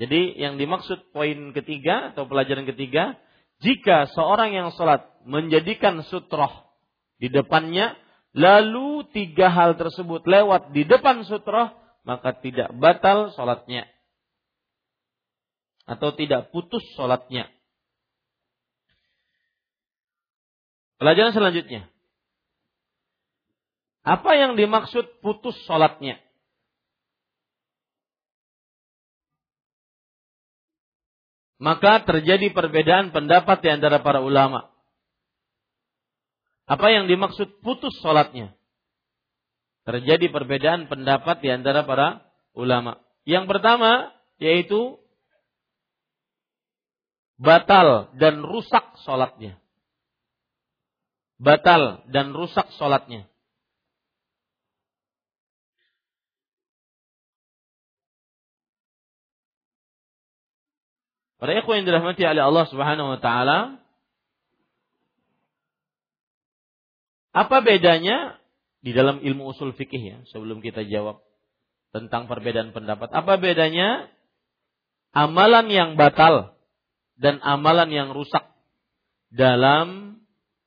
[0.00, 3.20] Jadi yang dimaksud poin ketiga atau pelajaran ketiga,
[3.60, 6.69] jika seorang yang sholat menjadikan sutroh
[7.20, 8.00] di depannya,
[8.32, 11.68] lalu tiga hal tersebut lewat di depan sutroh,
[12.02, 13.84] maka tidak batal sholatnya.
[15.84, 17.52] Atau tidak putus sholatnya.
[20.96, 21.92] Pelajaran selanjutnya.
[24.00, 26.16] Apa yang dimaksud putus sholatnya?
[31.60, 34.69] Maka terjadi perbedaan pendapat di antara para ulama.
[36.70, 38.54] Apa yang dimaksud putus sholatnya?
[39.82, 42.22] Terjadi perbedaan pendapat di antara para
[42.54, 43.02] ulama.
[43.26, 45.02] Yang pertama yaitu
[47.42, 49.58] batal dan rusak sholatnya.
[51.42, 53.26] Batal dan rusak sholatnya.
[61.40, 63.79] Para ikhwan yang dirahmati oleh Allah Subhanahu wa taala,
[67.30, 68.40] apa bedanya
[68.80, 71.22] di dalam ilmu usul fikih ya, sebelum kita jawab
[71.92, 73.12] tentang perbedaan pendapat.
[73.12, 74.08] Apa bedanya
[75.12, 76.56] amalan yang batal
[77.20, 78.46] dan amalan yang rusak
[79.30, 80.18] dalam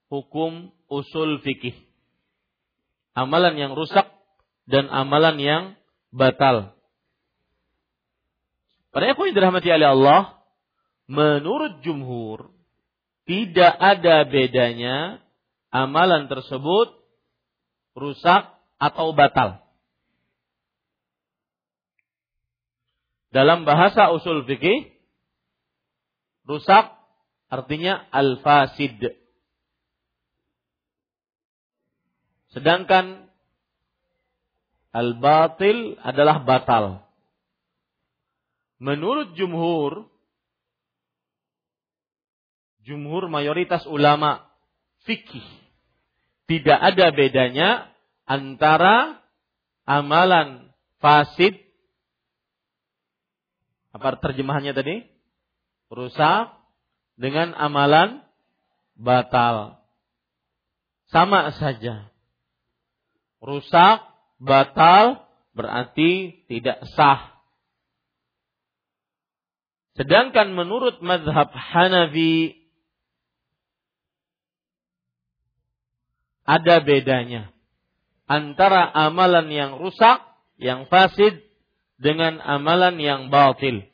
[0.08, 1.76] hukum usul fikih?
[3.18, 4.10] Amalan yang rusak
[4.70, 5.64] dan amalan yang
[6.14, 6.78] batal.
[8.94, 10.22] Para yang dirahmati oleh Allah,
[11.10, 12.54] menurut jumhur
[13.26, 15.23] tidak ada bedanya
[15.74, 16.94] amalan tersebut
[17.98, 19.66] rusak atau batal.
[23.34, 24.94] Dalam bahasa usul fikih,
[26.46, 26.94] rusak
[27.50, 29.18] artinya al-fasid.
[32.54, 33.26] Sedangkan
[34.94, 37.02] al-batil adalah batal.
[38.78, 40.06] Menurut jumhur,
[42.86, 44.46] jumhur mayoritas ulama
[45.10, 45.63] fikih
[46.48, 47.70] tidak ada bedanya
[48.28, 49.24] antara
[49.88, 51.60] amalan fasid
[53.94, 55.06] apa terjemahannya tadi?
[55.94, 56.50] rusak
[57.14, 58.26] dengan amalan
[58.98, 59.78] batal.
[61.14, 62.10] Sama saja.
[63.38, 64.02] Rusak,
[64.42, 67.38] batal berarti tidak sah.
[69.94, 72.63] Sedangkan menurut madhab Hanafi
[76.44, 77.54] ada bedanya
[78.28, 80.24] antara amalan yang rusak,
[80.60, 81.44] yang fasid
[82.00, 83.86] dengan amalan yang batil.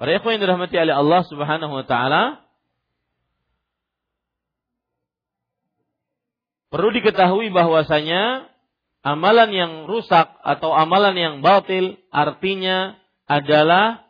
[0.00, 2.40] Para ikhwan yang dirahmati oleh Allah Subhanahu wa taala,
[6.72, 8.48] perlu diketahui bahwasanya
[9.04, 12.96] amalan yang rusak atau amalan yang batil artinya
[13.28, 14.09] adalah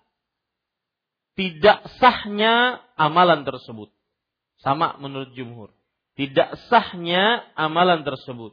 [1.41, 3.89] tidak sahnya amalan tersebut.
[4.61, 5.73] Sama menurut jumhur.
[6.21, 8.53] Tidak sahnya amalan tersebut.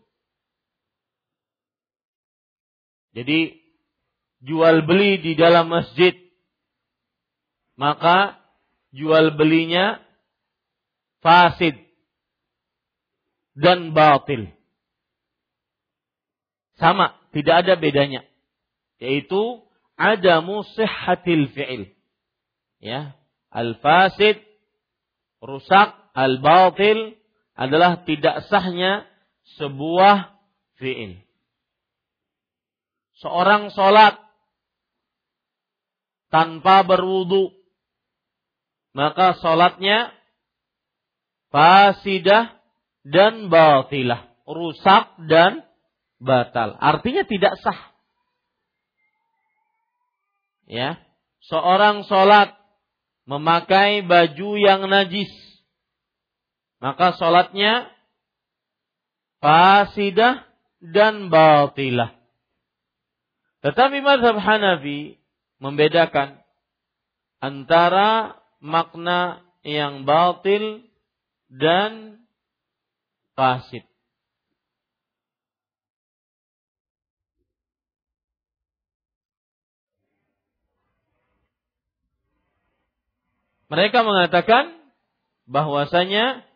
[3.12, 3.60] Jadi
[4.40, 6.16] jual beli di dalam masjid
[7.76, 8.40] maka
[8.96, 10.00] jual belinya
[11.20, 11.76] fasid
[13.52, 14.48] dan batil.
[16.80, 18.24] Sama, tidak ada bedanya.
[19.04, 19.60] Yaitu
[20.00, 21.97] ada musihhatil fi'il
[22.78, 23.18] ya
[23.50, 24.42] al-fasid
[25.42, 27.18] rusak al-batil
[27.58, 29.06] adalah tidak sahnya
[29.58, 30.38] sebuah
[30.78, 31.22] fi'il.
[33.18, 34.22] Seorang sholat
[36.30, 37.58] tanpa berwudu
[38.98, 40.10] maka sholatnya
[41.54, 42.58] fasidah
[43.06, 45.64] dan batilah, rusak dan
[46.18, 46.76] batal.
[46.82, 47.94] Artinya tidak sah.
[50.68, 51.00] Ya.
[51.48, 52.58] Seorang sholat
[53.28, 55.30] memakai baju yang najis.
[56.80, 57.92] Maka sholatnya
[59.44, 60.48] fasidah
[60.80, 62.16] dan batilah.
[63.62, 65.20] Tetapi mazhab Hanafi
[65.60, 66.40] membedakan
[67.42, 70.86] antara makna yang batil
[71.52, 72.22] dan
[73.34, 73.84] fasid.
[83.68, 84.80] Mereka mengatakan
[85.44, 86.48] bahwasanya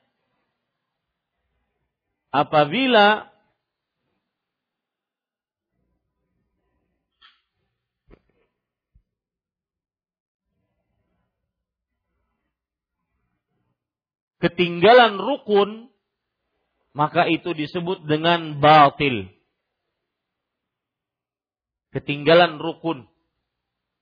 [2.32, 3.28] apabila
[14.40, 15.92] ketinggalan rukun
[16.92, 19.32] maka itu disebut dengan batil.
[21.92, 23.08] Ketinggalan rukun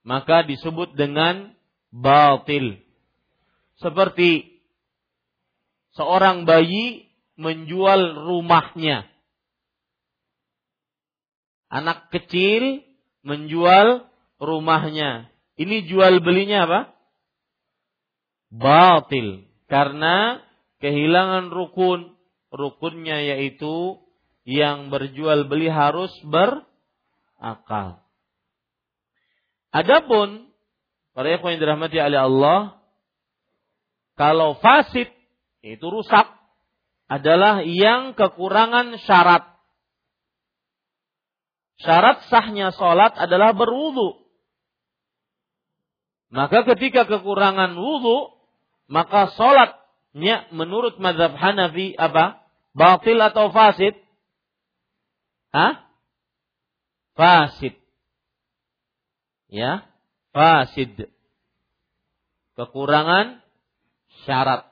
[0.06, 1.58] maka disebut dengan
[1.90, 2.78] batil.
[3.80, 4.60] Seperti
[5.96, 7.08] seorang bayi
[7.40, 9.08] menjual rumahnya.
[11.72, 12.84] Anak kecil
[13.24, 14.04] menjual
[14.36, 15.32] rumahnya.
[15.56, 16.80] Ini jual belinya apa?
[18.52, 19.48] Batil.
[19.70, 20.44] Karena
[20.84, 22.16] kehilangan rukun.
[22.50, 24.02] Rukunnya yaitu
[24.42, 28.02] yang berjual beli harus berakal.
[29.70, 30.50] Adapun
[31.14, 32.79] para yang dirahmati oleh Allah,
[34.20, 35.08] kalau fasid
[35.64, 36.28] itu rusak
[37.08, 39.48] adalah yang kekurangan syarat.
[41.80, 44.20] Syarat sahnya sholat adalah berwudu.
[46.28, 48.36] Maka ketika kekurangan wudu,
[48.92, 52.44] maka sholatnya menurut mazhab Hanafi apa?
[52.76, 53.96] Batil atau fasid?
[55.48, 55.80] Hah?
[57.16, 57.72] Fasid.
[59.48, 59.88] Ya,
[60.36, 61.08] fasid.
[62.60, 63.39] Kekurangan
[64.24, 64.66] syarat.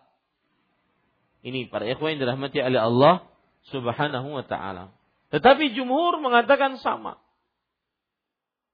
[1.43, 3.15] Ini para ikhwan yang dirahmati oleh Allah
[3.71, 4.91] Subhanahu wa taala.
[5.31, 7.21] Tetapi jumhur mengatakan sama.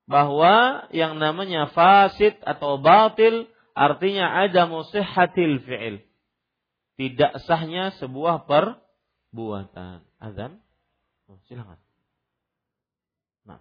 [0.04, 5.96] Bahwa yang namanya fasid atau batil artinya ada musihhatil fi'il.
[6.94, 10.06] Tidak sahnya sebuah perbuatan.
[10.22, 10.62] Azan?
[11.26, 11.80] Oh, silakan.
[13.42, 13.58] Nah.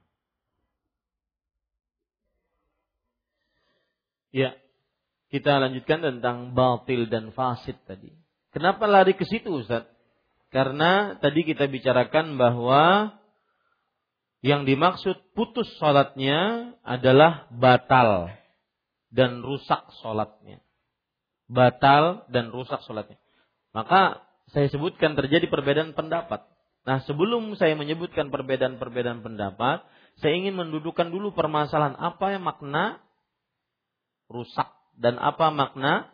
[4.29, 4.53] Ya,
[5.33, 8.13] kita lanjutkan tentang batil dan fasid tadi.
[8.53, 9.89] Kenapa lari ke situ Ustaz?
[10.53, 13.17] Karena tadi kita bicarakan bahwa
[14.45, 18.29] yang dimaksud putus sholatnya adalah batal
[19.09, 20.61] dan rusak sholatnya.
[21.49, 23.17] Batal dan rusak sholatnya.
[23.73, 24.21] Maka
[24.53, 26.45] saya sebutkan terjadi perbedaan pendapat.
[26.85, 29.81] Nah sebelum saya menyebutkan perbedaan-perbedaan pendapat,
[30.21, 33.01] saya ingin mendudukan dulu permasalahan apa yang makna
[34.29, 36.13] rusak dan apa makna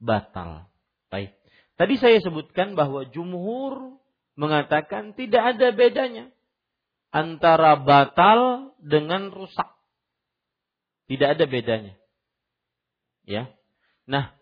[0.00, 0.68] batal.
[1.08, 1.32] Baik.
[1.74, 3.98] Tadi saya sebutkan bahwa jumhur
[4.38, 6.30] mengatakan tidak ada bedanya
[7.14, 9.70] antara batal dengan rusak.
[11.06, 11.94] Tidak ada bedanya.
[13.24, 13.52] Ya.
[14.04, 14.34] Nah,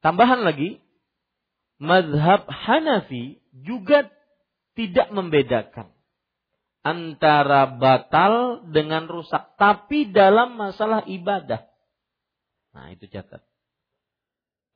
[0.00, 0.80] tambahan lagi,
[1.76, 4.08] mazhab Hanafi juga
[4.76, 5.96] tidak membedakan
[6.86, 11.66] antara batal dengan rusak, tapi dalam masalah ibadah.
[12.76, 13.40] Nah, itu catat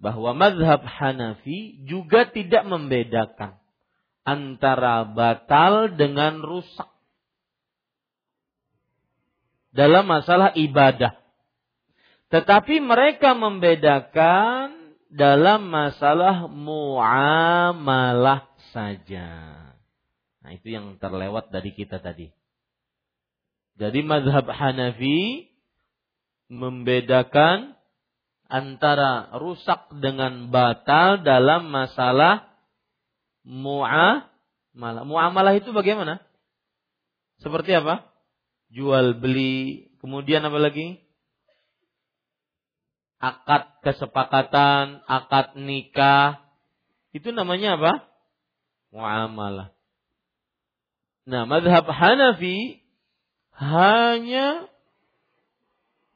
[0.01, 3.61] bahwa mazhab Hanafi juga tidak membedakan
[4.25, 6.89] antara batal dengan rusak
[9.77, 11.21] dalam masalah ibadah.
[12.33, 19.29] Tetapi mereka membedakan dalam masalah muamalah saja.
[20.41, 22.33] Nah, itu yang terlewat dari kita tadi.
[23.77, 25.53] Jadi mazhab Hanafi
[26.49, 27.80] membedakan
[28.51, 32.51] antara rusak dengan batal dalam masalah
[33.47, 35.07] muamalah.
[35.07, 36.19] Muamalah itu bagaimana?
[37.41, 38.11] Seperti apa?
[38.75, 40.99] Jual beli, kemudian apa lagi?
[43.23, 46.43] Akad kesepakatan, akad nikah.
[47.15, 47.93] Itu namanya apa?
[48.91, 49.71] Muamalah.
[51.31, 52.83] Nah, madhab Hanafi
[53.55, 54.67] hanya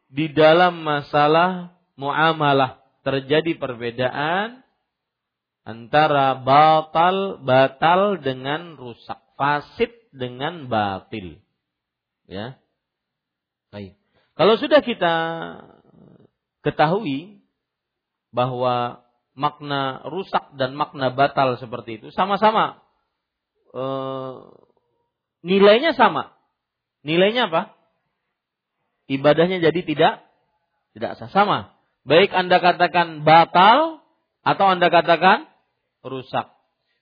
[0.09, 4.65] di dalam masalah muamalah terjadi perbedaan
[5.65, 11.41] antara batal batal dengan rusak, fasid dengan batil.
[12.29, 12.61] Ya.
[13.73, 13.99] Baik.
[14.35, 15.15] Kalau sudah kita
[16.65, 17.43] ketahui
[18.35, 22.83] bahwa makna rusak dan makna batal seperti itu sama-sama
[23.75, 23.85] e,
[25.43, 26.35] nilainya sama.
[27.05, 27.77] Nilainya apa?
[29.11, 30.15] Ibadahnya jadi tidak
[30.97, 31.74] tidak sah sama.
[32.05, 34.05] Baik Anda katakan batal
[34.45, 35.49] atau Anda katakan
[36.05, 36.53] rusak.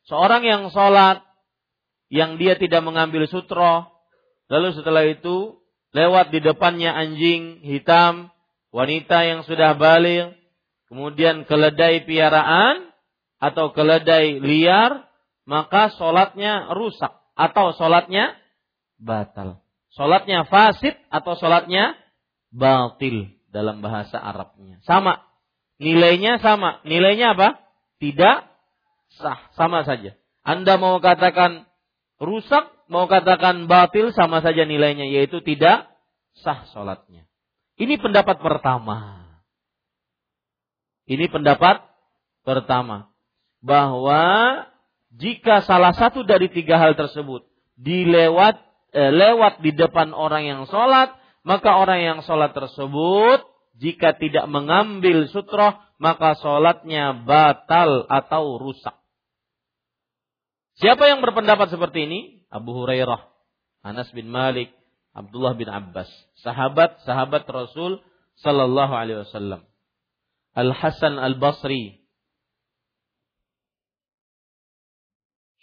[0.06, 1.26] Seorang yang sholat
[2.06, 3.90] yang dia tidak mengambil sutro,
[4.46, 5.58] lalu setelah itu
[5.90, 8.30] lewat di depannya anjing hitam,
[8.70, 10.38] wanita yang sudah balik,
[10.86, 12.94] kemudian keledai piaraan
[13.42, 15.02] atau keledai liar,
[15.50, 18.38] maka sholatnya rusak atau sholatnya
[19.02, 19.58] batal.
[19.98, 21.98] Sholatnya fasid atau sholatnya
[22.54, 24.80] batil dalam bahasa Arabnya.
[24.88, 25.20] Sama.
[25.76, 26.80] Nilainya sama.
[26.88, 27.60] Nilainya apa?
[28.00, 28.36] Tidak
[29.20, 29.40] sah.
[29.54, 30.16] Sama saja.
[30.42, 31.68] Anda mau katakan
[32.18, 35.06] rusak, mau katakan batil, sama saja nilainya.
[35.06, 35.92] Yaitu tidak
[36.40, 37.28] sah sholatnya.
[37.76, 39.28] Ini pendapat pertama.
[41.04, 41.84] Ini pendapat
[42.42, 43.12] pertama.
[43.62, 44.22] Bahwa
[45.12, 47.44] jika salah satu dari tiga hal tersebut
[47.76, 48.58] dilewat
[48.96, 53.42] eh, lewat di depan orang yang sholat, maka orang yang sholat tersebut
[53.78, 58.98] jika tidak mengambil sutroh maka sholatnya batal atau rusak.
[60.82, 62.20] Siapa yang berpendapat seperti ini?
[62.50, 63.22] Abu Hurairah,
[63.86, 64.74] Anas bin Malik,
[65.14, 66.10] Abdullah bin Abbas,
[66.42, 68.02] sahabat-sahabat Rasul
[68.42, 69.62] sallallahu alaihi wasallam.
[70.58, 72.02] Al Hasan Al Basri,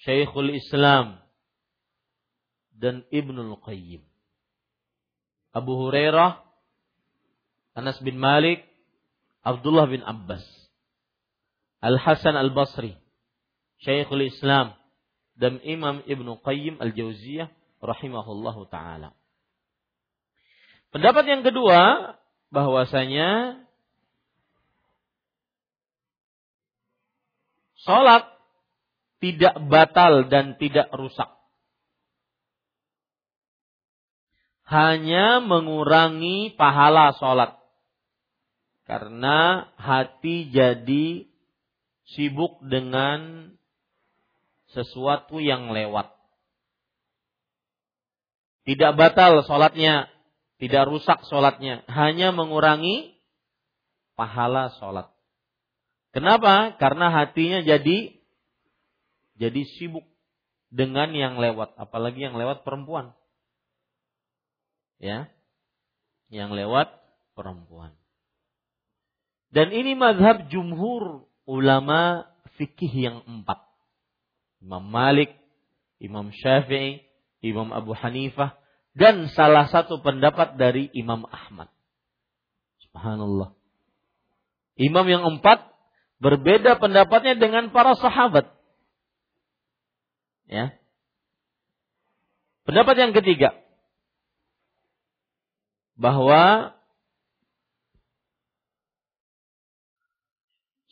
[0.01, 1.19] Syekhul Islam
[2.71, 4.08] dan Ibnul Qayyim.
[5.49, 6.45] Abu Hurairah,
[7.73, 8.65] Anas bin Malik,
[9.41, 10.43] Abdullah bin Abbas,
[11.79, 12.93] Al Hasan Al Basri,
[13.81, 14.75] Syekhul Islam
[15.39, 17.47] dan Imam Ibnu Qayyim Al Jauziyah
[17.79, 19.15] rahimahullahu taala.
[20.91, 22.13] Pendapat yang kedua
[22.51, 23.61] bahwasanya
[27.79, 28.27] salat
[29.23, 31.38] tidak batal dan tidak rusak
[34.69, 37.57] hanya mengurangi pahala sholat.
[38.85, 41.25] Karena hati jadi
[42.13, 43.53] sibuk dengan
[44.73, 46.13] sesuatu yang lewat.
[48.65, 50.09] Tidak batal sholatnya,
[50.61, 53.17] tidak rusak sholatnya, hanya mengurangi
[54.13, 55.09] pahala sholat.
[56.13, 56.77] Kenapa?
[56.77, 58.13] Karena hatinya jadi
[59.37, 60.05] jadi sibuk
[60.69, 63.17] dengan yang lewat, apalagi yang lewat perempuan
[64.99, 65.31] ya
[66.29, 66.91] yang lewat
[67.33, 67.95] perempuan.
[69.49, 72.29] Dan ini mazhab jumhur ulama
[72.59, 73.65] fikih yang empat.
[74.61, 75.33] Imam Malik,
[75.97, 77.01] Imam Syafi'i,
[77.41, 78.59] Imam Abu Hanifah,
[78.93, 81.71] dan salah satu pendapat dari Imam Ahmad.
[82.85, 83.55] Subhanallah.
[84.75, 85.65] Imam yang empat
[86.19, 88.51] berbeda pendapatnya dengan para sahabat.
[90.45, 90.75] Ya.
[92.67, 93.55] Pendapat yang ketiga,
[95.99, 96.73] bahwa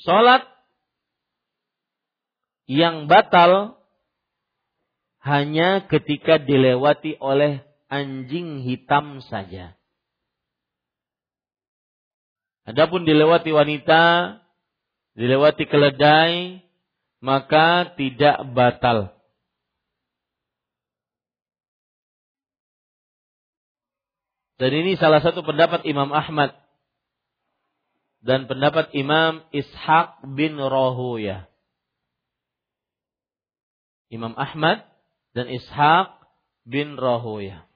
[0.04, 0.44] sholat
[2.68, 3.80] yang batal
[5.24, 9.76] hanya ketika dilewati oleh anjing hitam saja.
[12.68, 14.04] Adapun dilewati wanita,
[15.16, 16.60] dilewati keledai,
[17.24, 19.17] maka tidak batal.
[24.58, 26.58] Dan ini salah satu pendapat Imam Ahmad
[28.26, 31.46] dan pendapat Imam Ishaq bin Rahuya.
[34.10, 34.82] Imam Ahmad
[35.38, 36.10] dan Ishaq
[36.66, 37.70] bin Rahuya.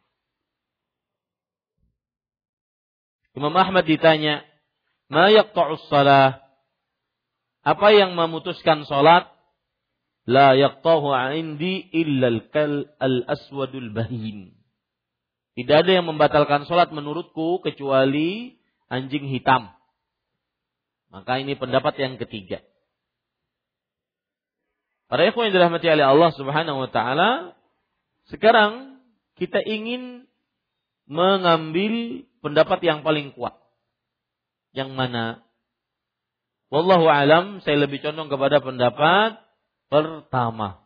[3.37, 4.43] Imam Ahmad ditanya,
[5.07, 6.41] "Ma yaqta'us salah?"
[7.61, 9.29] Apa yang memutuskan salat?
[10.25, 12.41] La yaqtahu 'indi illa
[12.97, 14.60] al-aswadul bahim.
[15.51, 18.55] Tidak ada yang membatalkan sholat menurutku kecuali
[18.87, 19.71] anjing hitam.
[21.11, 22.63] Maka ini pendapat yang ketiga.
[25.11, 27.51] Para ikhwan yang dirahmati oleh Allah Subhanahu wa taala,
[28.31, 29.03] sekarang
[29.35, 30.23] kita ingin
[31.03, 33.59] mengambil pendapat yang paling kuat.
[34.71, 35.43] Yang mana?
[36.71, 39.35] Wallahu alam, saya lebih condong kepada pendapat
[39.91, 40.79] pertama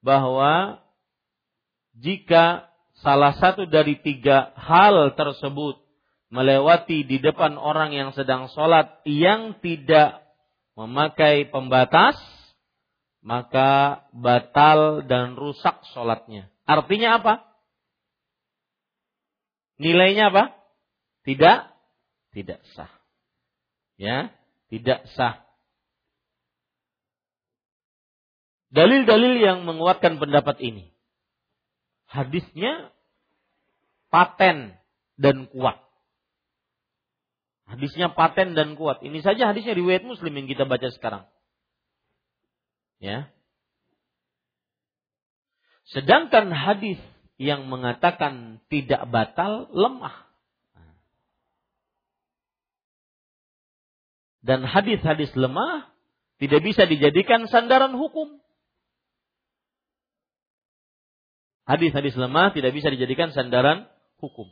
[0.00, 0.80] bahwa
[1.92, 2.67] jika
[3.02, 5.78] salah satu dari tiga hal tersebut
[6.28, 10.28] melewati di depan orang yang sedang sholat yang tidak
[10.76, 12.14] memakai pembatas,
[13.24, 16.46] maka batal dan rusak sholatnya.
[16.68, 17.34] Artinya apa?
[19.80, 20.54] Nilainya apa?
[21.26, 21.58] Tidak,
[22.34, 22.92] tidak sah.
[23.98, 24.30] Ya,
[24.70, 25.42] tidak sah.
[28.68, 30.92] Dalil-dalil yang menguatkan pendapat ini.
[32.08, 32.90] Hadisnya
[34.08, 34.74] paten
[35.20, 35.78] dan kuat.
[37.68, 39.04] Hadisnya paten dan kuat.
[39.04, 41.28] Ini saja hadisnya riwayat Muslim yang kita baca sekarang.
[42.98, 43.28] Ya.
[45.92, 46.96] Sedangkan hadis
[47.36, 50.26] yang mengatakan tidak batal lemah.
[54.40, 55.92] Dan hadis-hadis lemah
[56.40, 58.40] tidak bisa dijadikan sandaran hukum.
[61.68, 63.84] Hadis-hadis lemah tidak bisa dijadikan sandaran
[64.24, 64.48] hukum.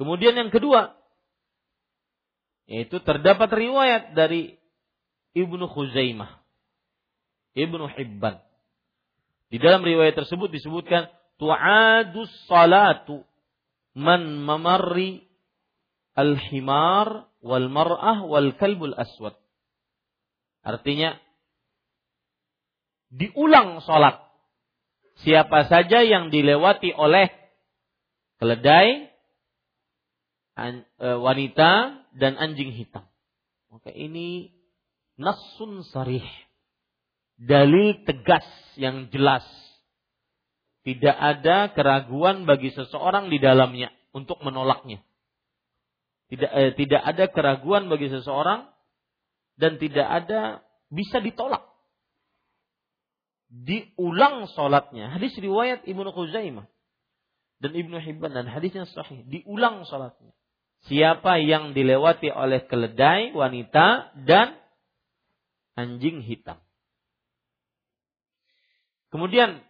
[0.00, 0.96] Kemudian yang kedua,
[2.64, 4.56] yaitu terdapat riwayat dari
[5.36, 6.40] Ibnu Khuzaimah,
[7.52, 8.40] Ibnu Hibban.
[9.52, 13.28] Di dalam riwayat tersebut disebutkan tu'adus salatu
[13.92, 15.26] man mamarri
[16.16, 19.39] al-himar wal mar'ah wal kalbul aswad.
[20.60, 21.16] Artinya
[23.10, 24.20] diulang sholat.
[25.20, 27.28] Siapa saja yang dilewati oleh
[28.40, 29.12] keledai,
[30.56, 33.04] e, wanita dan anjing hitam.
[33.68, 34.50] Maka ini
[35.20, 36.24] nasun sarih.
[37.40, 38.44] Dalil tegas
[38.76, 39.44] yang jelas.
[40.84, 45.04] Tidak ada keraguan bagi seseorang di dalamnya untuk menolaknya.
[46.32, 48.70] Tidak eh, tidak ada keraguan bagi seseorang
[49.60, 51.68] dan tidak ada bisa ditolak.
[53.52, 55.12] Diulang sholatnya.
[55.12, 56.64] Hadis riwayat Ibnu Khuzaimah
[57.60, 59.20] dan Ibnu Hibban dan hadisnya sahih.
[59.28, 60.32] Diulang sholatnya.
[60.88, 64.56] Siapa yang dilewati oleh keledai, wanita, dan
[65.76, 66.56] anjing hitam.
[69.12, 69.60] Kemudian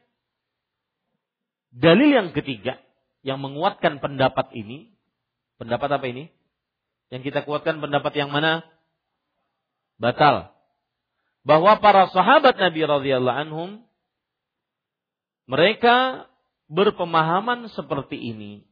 [1.75, 2.79] dalil yang ketiga
[3.27, 4.95] yang menguatkan pendapat ini,
[5.59, 6.31] pendapat apa ini?
[7.11, 8.63] Yang kita kuatkan pendapat yang mana?
[10.01, 10.51] Batal.
[11.45, 13.71] Bahwa para sahabat Nabi radhiyallahu anhum
[15.45, 16.27] mereka
[16.71, 18.71] berpemahaman seperti ini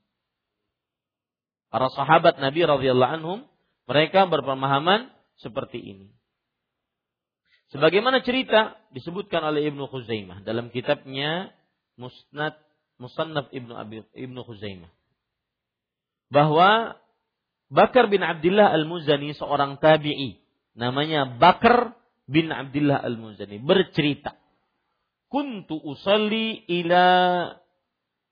[1.68, 3.38] Para sahabat Nabi radhiyallahu anhum
[3.84, 6.08] mereka berpemahaman seperti ini.
[7.68, 11.52] Sebagaimana cerita disebutkan oleh Ibnu Khuzaimah dalam kitabnya
[12.00, 12.56] Musnad
[12.96, 14.88] Musannaf Ibnu Abi Ibnu Khuzaimah
[16.32, 16.96] bahwa
[17.68, 20.40] Bakar bin Abdullah Al-Muzani seorang tabi'i
[20.78, 21.98] namanya Bakar
[22.30, 23.58] bin Abdullah Al-Muzani.
[23.58, 24.38] Bercerita.
[25.28, 27.04] Kuntu usalli ila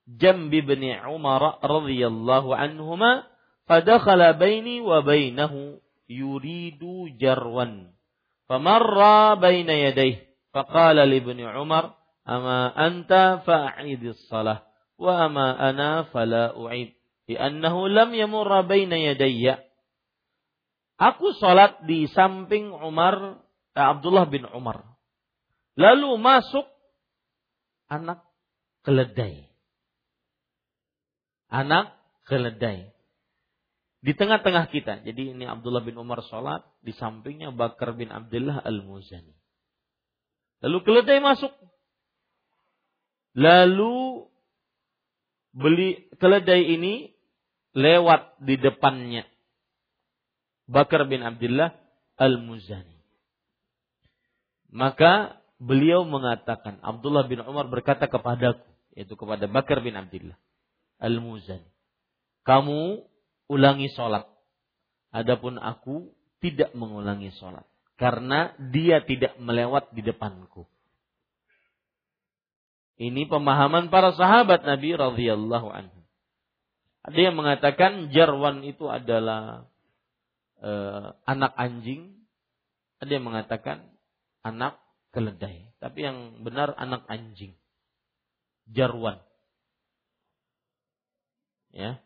[0.07, 3.27] jambi bin Umar radhiyallahu anhuma
[3.69, 5.77] fadakhala baini wa bainahu
[6.07, 7.91] yuridu jarwan.
[8.47, 10.23] Famarra baina yadayhi.
[10.55, 11.93] Faqala li ibn Umar
[12.23, 14.65] ama anta fa'idis salah
[14.97, 16.95] wa ama ana fala u'id.
[17.27, 19.66] Li'annahu lam yamurra baina yadayya.
[20.97, 23.41] Aku sholat di samping Umar,
[23.77, 24.83] eh, Abdullah bin Umar.
[25.77, 26.65] Lalu masuk
[27.85, 28.25] anak
[28.81, 29.47] keledai
[31.51, 31.95] anak
[32.27, 32.91] keledai.
[33.97, 35.03] Di tengah-tengah kita.
[35.03, 36.63] Jadi ini Abdullah bin Umar sholat.
[36.85, 39.33] Di sampingnya Bakar bin Abdullah al-Muzani.
[40.63, 41.51] Lalu keledai masuk.
[43.37, 44.25] Lalu
[45.53, 47.13] beli keledai ini
[47.73, 49.25] lewat di depannya.
[50.67, 51.73] Bakar bin Abdullah
[52.19, 52.99] al-Muzani.
[54.67, 60.35] Maka beliau mengatakan, Abdullah bin Umar berkata kepadaku, yaitu kepada Bakar bin Abdullah
[60.99, 61.71] al-Muzani.
[62.43, 63.03] Kamu
[63.47, 64.27] ulangi sholat.
[65.11, 66.11] Adapun aku
[66.43, 67.63] tidak mengulangi sholat.
[67.97, 70.67] Karena dia tidak melewat di depanku.
[72.97, 75.99] Ini pemahaman para sahabat Nabi radhiyallahu anhu.
[77.05, 79.69] Ada yang mengatakan jarwan itu adalah
[80.61, 82.17] uh, anak anjing.
[82.97, 83.93] Ada yang mengatakan
[84.41, 84.81] anak
[85.13, 85.73] keledai.
[85.77, 87.53] Tapi yang benar anak anjing.
[88.69, 89.21] Jarwan.
[91.71, 92.01] Ya.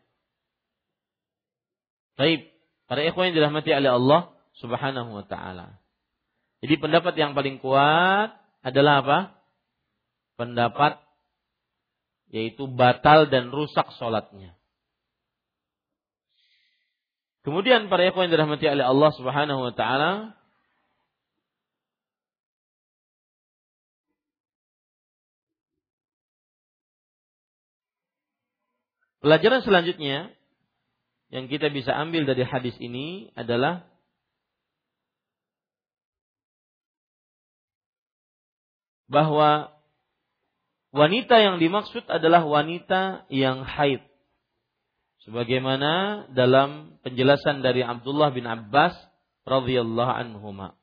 [2.20, 2.52] Baik,
[2.86, 4.20] para ikhwan yang dirahmati oleh Allah
[4.60, 5.80] Subhanahu wa taala.
[6.60, 9.18] Jadi pendapat yang paling kuat adalah apa?
[10.36, 11.00] Pendapat
[12.32, 14.56] yaitu batal dan rusak sholatnya.
[17.42, 20.38] Kemudian para ikhwan yang dirahmati oleh Allah Subhanahu wa taala,
[29.22, 30.34] Pelajaran selanjutnya
[31.30, 33.86] yang kita bisa ambil dari hadis ini adalah
[39.06, 39.70] bahwa
[40.90, 44.02] wanita yang dimaksud adalah wanita yang haid.
[45.22, 48.94] Sebagaimana dalam penjelasan dari Abdullah bin Abbas
[49.46, 50.74] radhiyallahu anhuma.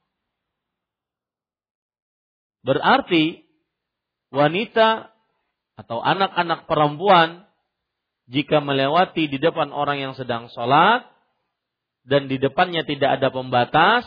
[2.64, 3.44] Berarti
[4.32, 5.12] wanita
[5.80, 7.48] atau anak-anak perempuan
[8.30, 11.08] jika melewati di depan orang yang sedang sholat
[12.08, 14.06] dan di depannya tidak ada pembatas,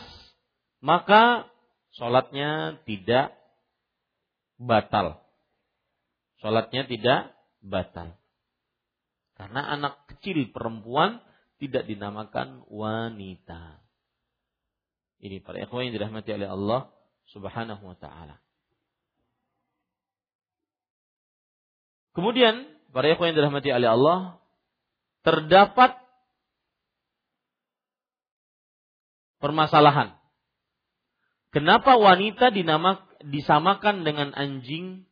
[0.81, 1.49] maka
[1.93, 3.37] sholatnya tidak
[4.57, 5.21] batal.
[6.41, 8.22] Sholatnya tidak batal.
[9.33, 11.21] Karena anak kecil perempuan
[11.57, 13.81] tidak dinamakan wanita.
[15.23, 16.81] Ini para ikhwan yang dirahmati oleh Allah
[17.31, 18.37] Subhanahu wa taala.
[22.13, 24.19] Kemudian para ikhwan yang dirahmati oleh Allah
[25.23, 25.97] terdapat
[29.39, 30.19] permasalahan.
[31.55, 35.07] Kenapa wanita dinamak, disamakan dengan anjing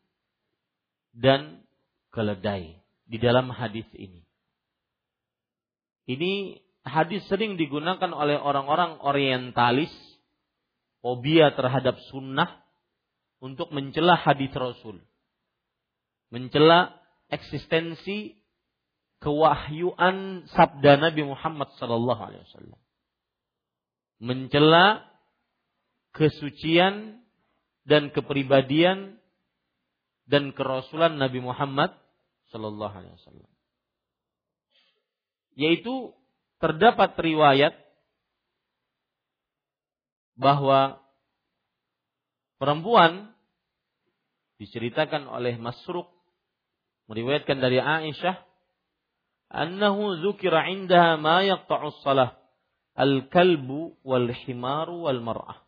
[1.16, 1.64] dan
[2.12, 2.81] keledai
[3.12, 4.24] di dalam hadis ini?
[6.08, 9.92] Ini hadis sering digunakan oleh orang-orang orientalis,
[11.04, 12.64] fobia terhadap sunnah,
[13.44, 15.04] untuk mencela hadis Rasul.
[16.32, 16.96] Mencela
[17.28, 18.40] eksistensi
[19.20, 22.80] kewahyuan sabda Nabi Muhammad sallallahu alaihi wasallam.
[24.22, 25.04] Mencela
[26.14, 27.26] kesucian
[27.84, 29.18] dan kepribadian
[30.30, 31.98] dan kerasulan Nabi Muhammad
[32.52, 33.52] sallallahu alaihi wasallam.
[35.56, 36.16] Yaitu
[36.62, 37.74] terdapat riwayat
[40.38, 41.02] bahwa
[42.62, 43.34] perempuan
[44.62, 46.06] diceritakan oleh Masruq
[47.10, 48.38] meriwayatkan dari Aisyah
[49.52, 52.38] annahu zukira indaha ma yaqta'u salah
[52.94, 55.66] al-kalbu wal himaru wal mar'ah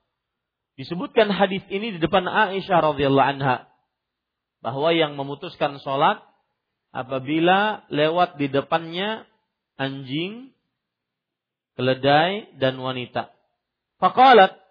[0.77, 3.67] disebutkan hadis ini di depan Aisyah radhiyallahu anha
[4.63, 6.23] bahwa yang memutuskan sholat
[6.93, 9.25] apabila lewat di depannya
[9.75, 10.53] anjing
[11.73, 13.33] keledai dan wanita.
[13.97, 14.63] Faqalat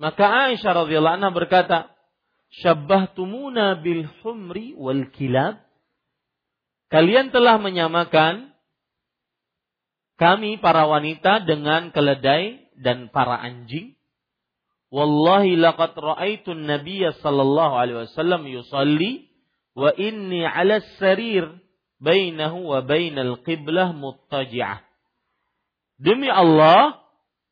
[0.00, 1.92] maka Aisyah radhiyallahu anha berkata,
[2.64, 5.60] "Syabbahtumuna bil humri wal kilab?"
[6.88, 8.50] Kalian telah menyamakan
[10.16, 13.94] kami para wanita dengan keledai dan para anjing.
[14.90, 19.29] Wallahi laqad ra'aitu an-nabiyya sallallahu alaihi wasallam yusalli
[19.80, 21.48] wa inni 'ala sarir
[22.04, 24.84] bainahu wa bainal qiblah muttaji'ah.
[25.96, 27.00] Demi Allah,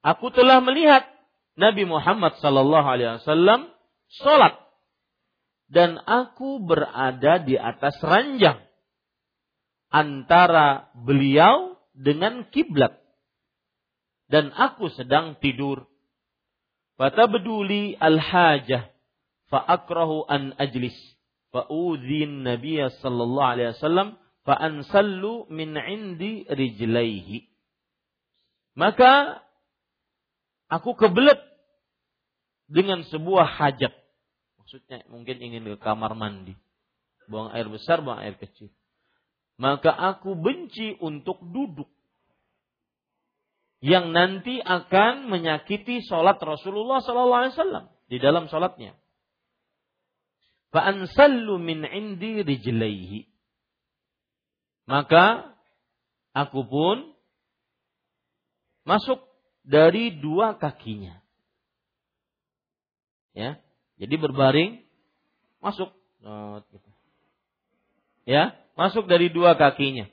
[0.05, 1.09] aku telah melihat
[1.57, 3.73] Nabi Muhammad sallallahu alaihi wasallam
[4.21, 4.61] salat
[5.69, 8.61] dan aku berada di atas ranjang
[9.93, 12.97] antara beliau dengan kiblat
[14.29, 15.89] dan aku sedang tidur.
[16.99, 18.91] Fatabduli al-hajah
[19.49, 20.97] fa akrahu an ajlis
[21.55, 24.09] fa udhin Nabiya sallallahu alaihi wasallam
[24.45, 27.49] fa ansallu min indi rijlaihi
[28.79, 29.43] maka
[30.71, 31.43] aku kebelet
[32.71, 33.91] dengan sebuah hajat.
[34.63, 36.55] Maksudnya mungkin ingin ke kamar mandi.
[37.27, 38.71] Buang air besar, buang air kecil.
[39.59, 41.91] Maka aku benci untuk duduk.
[43.83, 48.95] Yang nanti akan menyakiti sholat Rasulullah SAW di dalam sholatnya.
[50.69, 53.25] Fa'ansallu min indi rijlaihi.
[54.89, 55.57] Maka
[56.33, 56.97] aku pun
[58.85, 59.21] masuk
[59.65, 61.21] dari dua kakinya.
[63.37, 63.61] Ya,
[64.01, 64.81] jadi berbaring
[65.61, 65.93] masuk.
[66.73, 66.91] Gitu.
[68.29, 70.09] Ya, masuk dari dua kakinya.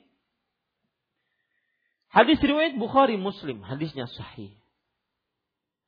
[2.08, 4.56] Hadis riwayat Bukhari Muslim, hadisnya sahih.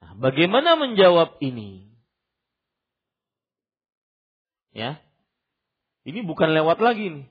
[0.04, 1.88] Nah, bagaimana menjawab ini?
[4.72, 5.00] Ya,
[6.04, 7.26] ini bukan lewat lagi nih,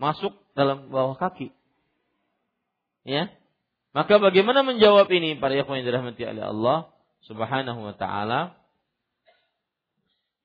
[0.00, 1.52] masuk dalam bawah kaki.
[3.02, 3.32] Ya,
[3.92, 6.78] maka bagaimana menjawab ini para ikhwan yang dirahmati oleh Allah
[7.28, 8.56] Subhanahu wa taala?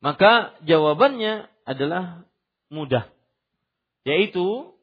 [0.03, 2.27] Maka jawabannya adalah
[2.69, 3.09] mudah.
[4.03, 4.75] Yaitu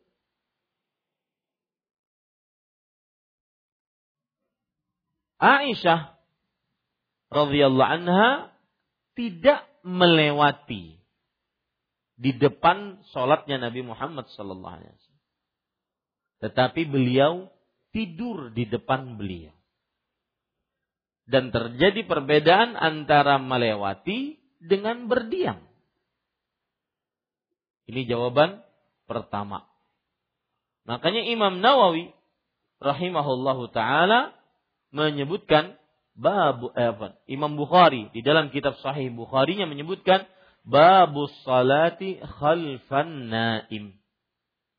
[5.44, 6.16] Aisyah
[7.28, 8.48] radhiyallahu anha
[9.12, 11.03] tidak melewati
[12.24, 15.24] di depan sholatnya Nabi Muhammad sallallahu alaihi wasallam.
[16.40, 17.52] Tetapi beliau
[17.92, 19.52] tidur di depan beliau.
[21.28, 25.60] Dan terjadi perbedaan antara melewati dengan berdiam.
[27.84, 28.64] Ini jawaban
[29.04, 29.68] pertama.
[30.88, 32.08] Makanya Imam Nawawi
[32.80, 34.32] rahimahullahu taala
[34.92, 35.76] menyebutkan
[36.16, 36.92] bab eh,
[37.28, 40.24] Imam Bukhari di dalam kitab Sahih Bukharinya menyebutkan
[40.64, 43.94] babus salati khalfan naim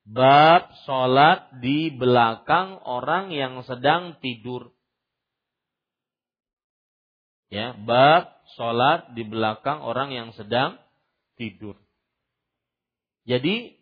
[0.06, 4.70] Bab sholat di belakang orang yang sedang tidur.
[7.50, 10.78] Ya, bab sholat di belakang orang yang sedang
[11.42, 11.74] tidur.
[13.26, 13.82] Jadi,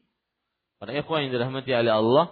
[0.79, 2.25] para ikhwan yang dirahmati oleh Allah,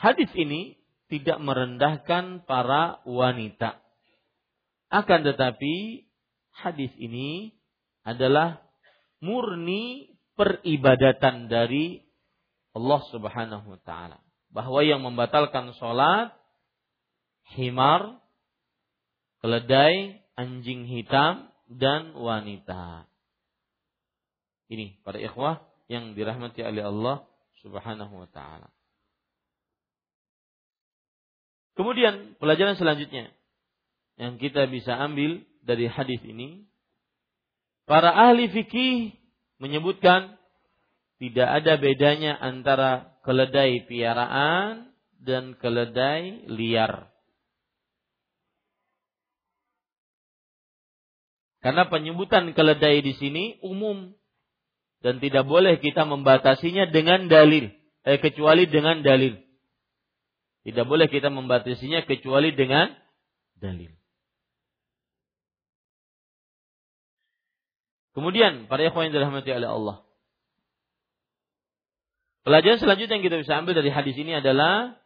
[0.00, 0.80] hadis ini
[1.12, 3.76] tidak merendahkan para wanita.
[4.88, 6.08] Akan tetapi,
[6.56, 7.52] hadis ini
[8.08, 8.64] adalah
[9.22, 12.02] murni peribadatan dari
[12.74, 14.18] Allah Subhanahu wa taala.
[14.52, 16.34] Bahwa yang membatalkan sholat
[17.56, 18.20] himar,
[19.40, 23.08] keledai, anjing hitam dan wanita.
[24.68, 27.24] Ini para ikhwah yang dirahmati oleh Allah
[27.64, 28.68] Subhanahu wa taala.
[31.72, 33.32] Kemudian pelajaran selanjutnya
[34.20, 36.68] yang kita bisa ambil dari hadis ini
[37.86, 39.16] para ahli fikih
[39.62, 40.38] menyebutkan
[41.22, 44.90] tidak ada bedanya antara keledai piaraan
[45.22, 47.14] dan keledai liar.
[51.62, 54.10] Karena penyebutan keledai di sini umum
[54.98, 57.70] dan tidak boleh kita membatasinya dengan dalil,
[58.02, 59.38] eh, kecuali dengan dalil.
[60.66, 62.90] Tidak boleh kita membatasinya kecuali dengan
[63.62, 63.94] dalil.
[68.12, 69.96] Kemudian para ikhwan yang dirahmati oleh Allah.
[72.42, 75.02] Pelajaran selanjutnya yang kita bisa ambil dari hadis ini adalah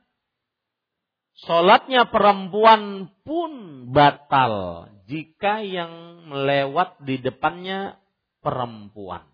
[1.36, 3.52] Sholatnya perempuan pun
[3.92, 8.00] batal jika yang melewat di depannya
[8.40, 9.28] perempuan.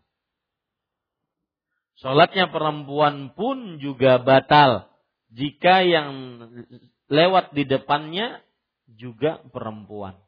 [2.02, 4.90] Sholatnya perempuan pun juga batal
[5.30, 6.10] jika yang
[7.06, 8.42] lewat di depannya
[8.90, 10.18] juga perempuan.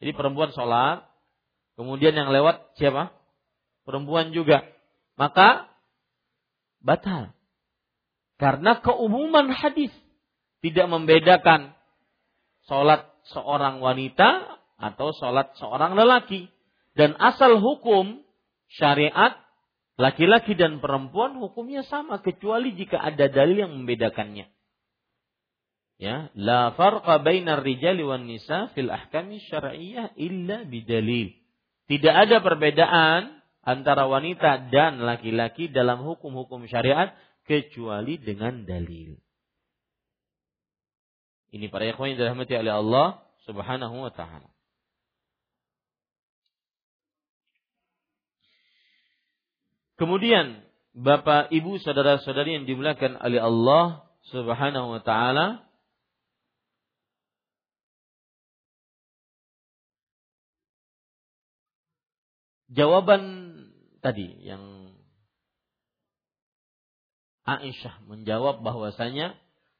[0.00, 1.04] Jadi perempuan sholat,
[1.78, 3.14] kemudian yang lewat siapa?
[3.86, 4.66] Perempuan juga.
[5.14, 5.70] Maka
[6.82, 7.30] batal.
[8.38, 9.94] Karena keumuman hadis
[10.58, 11.74] tidak membedakan
[12.66, 16.50] sholat seorang wanita atau sholat seorang lelaki.
[16.98, 18.26] Dan asal hukum
[18.74, 19.38] syariat
[19.94, 24.50] laki-laki dan perempuan hukumnya sama kecuali jika ada dalil yang membedakannya.
[25.98, 31.37] Ya, la farqa bainar rijali wan nisa fil ahkami syar'iyyah illa bidalil.
[31.88, 37.16] Tidak ada perbedaan antara wanita dan laki-laki dalam hukum-hukum syariat
[37.48, 39.16] kecuali dengan dalil.
[41.48, 43.08] Ini para ikhwan yang dirahmati oleh Allah
[43.48, 44.52] Subhanahu wa taala.
[49.96, 50.60] Kemudian
[50.98, 55.67] Bapak, Ibu, saudara-saudari yang dimuliakan oleh Allah Subhanahu wa taala,
[62.72, 63.22] jawaban
[64.04, 64.92] tadi yang
[67.48, 69.32] Aisyah menjawab bahwasanya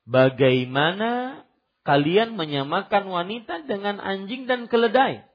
[0.09, 1.45] bagaimana
[1.85, 5.29] kalian menyamakan wanita dengan anjing dan keledai.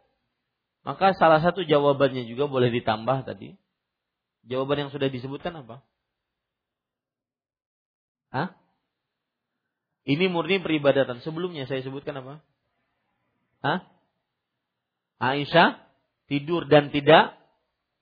[0.81, 3.55] Maka salah satu jawabannya juga boleh ditambah tadi.
[4.43, 5.85] Jawaban yang sudah disebutkan apa?
[8.33, 8.57] Hah?
[10.03, 11.23] Ini murni peribadatan.
[11.23, 12.43] Sebelumnya saya sebutkan apa?
[13.63, 13.79] Hah?
[15.23, 15.79] Aisyah
[16.27, 17.39] tidur dan tidak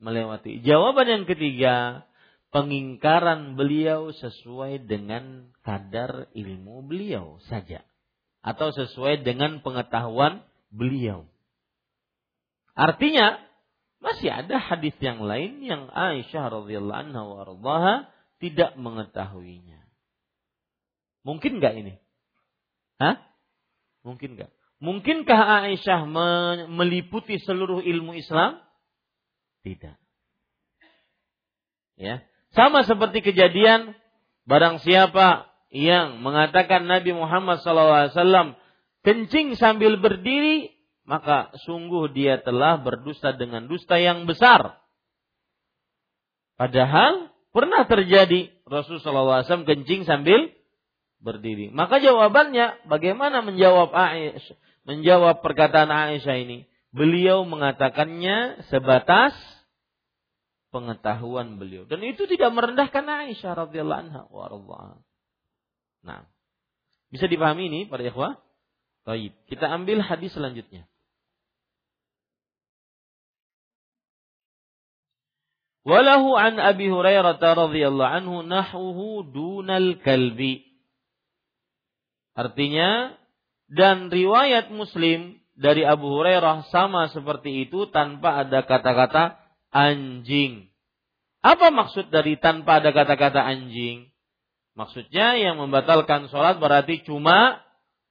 [0.01, 0.65] melewati.
[0.65, 2.03] Jawaban yang ketiga,
[2.51, 7.85] pengingkaran beliau sesuai dengan kadar ilmu beliau saja
[8.41, 10.43] atau sesuai dengan pengetahuan
[10.73, 11.29] beliau.
[12.73, 13.39] Artinya
[14.01, 18.09] masih ada hadis yang lain yang Aisyah radhiyallahu anha
[18.41, 19.85] tidak mengetahuinya.
[21.21, 21.93] Mungkin nggak ini?
[22.97, 23.21] Hah?
[24.01, 24.51] Mungkin nggak?
[24.81, 26.09] Mungkinkah Aisyah
[26.65, 28.57] meliputi seluruh ilmu Islam?
[29.61, 29.95] Tidak.
[32.01, 32.25] Ya.
[32.51, 33.95] Sama seperti kejadian
[34.49, 38.57] barang siapa yang mengatakan Nabi Muhammad SAW
[39.07, 40.73] kencing sambil berdiri,
[41.07, 44.81] maka sungguh dia telah berdusta dengan dusta yang besar.
[46.59, 50.51] Padahal pernah terjadi Rasulullah SAW kencing sambil
[51.21, 51.69] berdiri.
[51.71, 54.57] Maka jawabannya bagaimana menjawab Aisyah,
[54.89, 56.70] menjawab perkataan Aisyah ini?
[56.91, 59.31] Beliau mengatakannya sebatas
[60.75, 64.23] pengetahuan beliau dan itu tidak merendahkan Aisyah radhiyallahu anha
[66.01, 66.25] Nah,
[67.11, 68.39] bisa dipahami ini para ikhwah?
[69.03, 70.87] Baik, kita ambil hadis selanjutnya.
[75.81, 80.61] Walahu an Abi Hurairah radhiyallahu anhu nahwuhu dunal kalbi.
[82.37, 83.17] Artinya
[83.65, 89.39] dan riwayat Muslim dari Abu Hurairah sama seperti itu tanpa ada kata-kata
[89.71, 90.71] anjing.
[91.41, 94.11] Apa maksud dari tanpa ada kata-kata anjing?
[94.77, 97.59] Maksudnya yang membatalkan sholat berarti cuma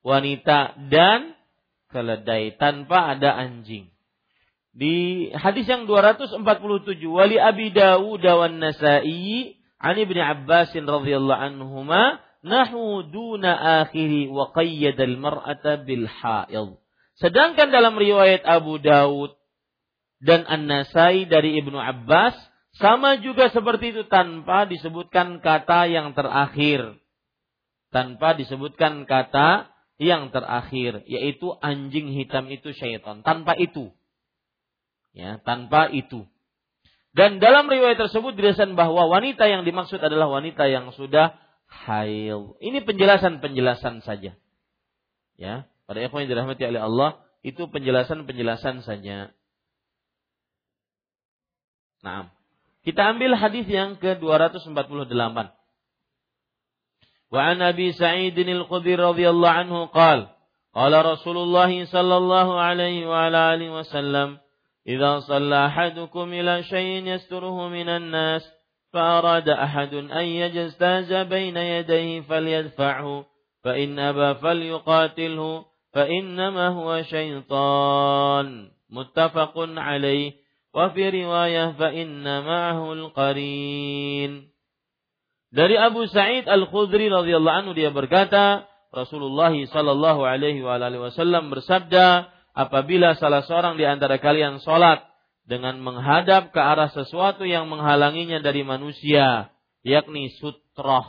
[0.02, 1.38] wanita dan
[1.92, 3.88] keledai tanpa ada anjing.
[4.70, 6.40] Di hadis yang 247
[7.10, 15.82] wali Abi Dawud Nasa'i an Ibnu Abbas radhiyallahu anhuma nahu duna akhiri wa qayyada al-mar'ata
[15.82, 16.79] bil haid.
[17.20, 19.36] Sedangkan dalam riwayat Abu Dawud
[20.24, 22.32] dan An-Nasai dari Ibnu Abbas
[22.80, 26.96] sama juga seperti itu tanpa disebutkan kata yang terakhir.
[27.92, 29.68] Tanpa disebutkan kata
[30.00, 33.20] yang terakhir yaitu anjing hitam itu syaitan.
[33.20, 33.92] Tanpa itu.
[35.12, 36.24] Ya tanpa itu.
[37.12, 42.80] Dan dalam riwayat tersebut dijelaskan bahwa wanita yang dimaksud adalah wanita yang sudah hail ini
[42.80, 44.38] penjelasan-penjelasan saja.
[45.34, 47.09] Ya pada ikhwan yang dirahmati oleh Allah
[47.45, 49.33] itu penjelasan-penjelasan saja
[52.05, 52.29] nah
[52.85, 55.55] kita ambil hadis yang ke 248
[57.31, 60.27] وعن أبي سعيد الخدري رضي الله عنه قال
[60.75, 64.37] قال رسول الله صلى الله عليه وعلى آله وسلم
[64.87, 68.43] إذا صلى أحدكم إلى شيء يستره من الناس
[68.93, 73.25] فأراد أحد أن يجتاز بين يديه فليدفعه
[73.63, 78.47] فإن أبى فليقاتله فإنما هو شيطان
[78.89, 80.31] متفق عليه
[80.75, 84.55] وفي رواية فإن معه القرين
[85.55, 93.39] Dari Abu Sa'id Al-Khudri radhiyallahu anhu dia berkata, Rasulullah sallallahu alaihi wasallam bersabda, apabila salah
[93.47, 95.07] seorang di antara kalian salat
[95.47, 99.47] dengan menghadap ke arah sesuatu yang menghalanginya dari manusia,
[99.85, 101.07] yakni sutroh.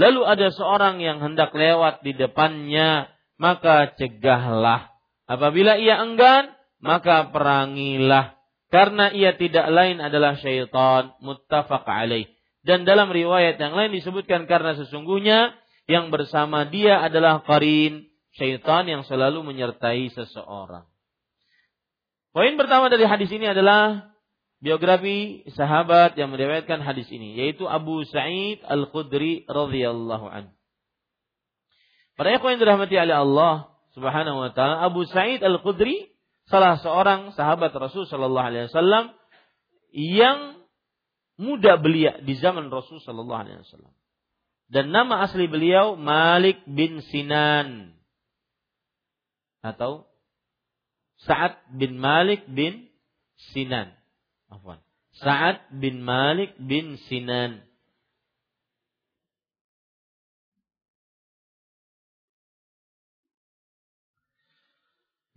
[0.00, 4.93] Lalu ada seorang yang hendak lewat di depannya, maka cegahlah.
[5.25, 8.37] Apabila ia enggan, maka perangilah.
[8.69, 11.17] Karena ia tidak lain adalah syaitan.
[11.25, 12.29] Muttafaq alaih.
[12.61, 15.57] Dan dalam riwayat yang lain disebutkan karena sesungguhnya
[15.89, 18.05] yang bersama dia adalah karin
[18.37, 20.85] syaitan yang selalu menyertai seseorang.
[22.31, 24.13] Poin pertama dari hadis ini adalah
[24.61, 30.53] biografi sahabat yang meriwayatkan hadis ini yaitu Abu Sa'id Al-Khudri radhiyallahu an.
[32.21, 36.13] Para ikhwan yang dirahmati oleh Allah Subhanahu wa taala, Abu Sa'id Al-Khudri
[36.45, 39.17] salah seorang sahabat Rasul sallallahu alaihi wasallam
[39.89, 40.61] yang
[41.41, 43.93] muda belia di zaman Rasul Shallallahu Alaihi Wasallam.
[44.69, 47.97] Dan nama asli beliau Malik bin Sinan
[49.65, 50.05] atau
[51.25, 52.87] Sa'ad bin Malik bin
[53.51, 53.97] Sinan.
[54.45, 54.77] Afwan.
[55.17, 57.65] Sa'ad bin Malik bin Sinan.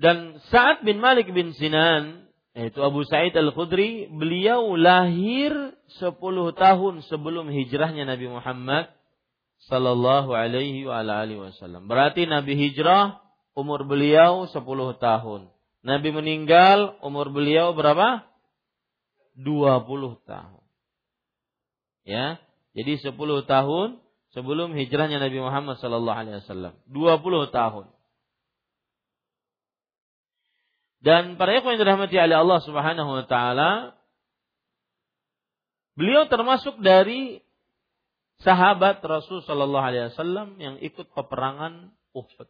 [0.04, 6.14] Dan Sa'ad bin Malik bin Sinan yaitu Abu Sa'id Al-Khudri, beliau lahir 10
[6.54, 8.94] tahun sebelum hijrahnya Nabi Muhammad
[9.66, 11.90] sallallahu alaihi wa alihi wasallam.
[11.90, 13.18] Berarti Nabi hijrah
[13.58, 14.60] umur beliau 10
[15.02, 15.50] tahun.
[15.82, 18.22] Nabi meninggal umur beliau berapa?
[19.34, 20.64] 20 tahun.
[22.06, 22.38] Ya.
[22.76, 23.18] Jadi 10
[23.50, 23.88] tahun
[24.30, 26.78] sebelum hijrahnya Nabi Muhammad sallallahu alaihi wasallam.
[26.86, 27.90] 20 tahun.
[31.04, 33.92] Dan para ikhwan yang dirahmati oleh Allah Subhanahu wa taala,
[35.92, 37.44] beliau termasuk dari
[38.40, 42.48] sahabat Rasul sallallahu alaihi wasallam yang ikut peperangan Uhud.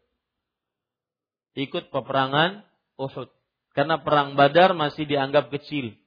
[1.59, 2.63] Ikut peperangan
[2.95, 3.27] Uhud.
[3.75, 5.99] Karena perang Badar masih dianggap kecil.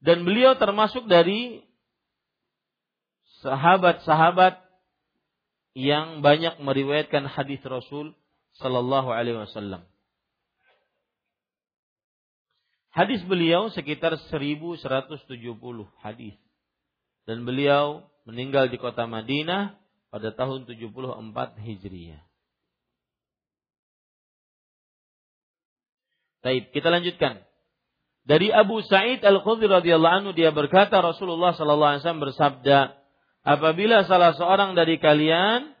[0.00, 1.67] Dan beliau termasuk dari
[3.44, 4.60] sahabat-sahabat
[5.78, 8.16] yang banyak meriwayatkan hadis Rasul
[8.58, 9.86] sallallahu alaihi wasallam.
[12.90, 15.38] Hadis beliau sekitar 1170
[16.02, 16.34] hadis.
[17.28, 19.78] Dan beliau meninggal di kota Madinah
[20.10, 22.24] pada tahun 74 Hijriah.
[26.42, 27.44] Baik, kita lanjutkan.
[28.28, 32.78] Dari Abu Sa'id Al-Khudri radhiyallahu anhu dia berkata Rasulullah sallallahu alaihi wasallam bersabda,
[33.48, 35.72] apabila salah seorang dari kalian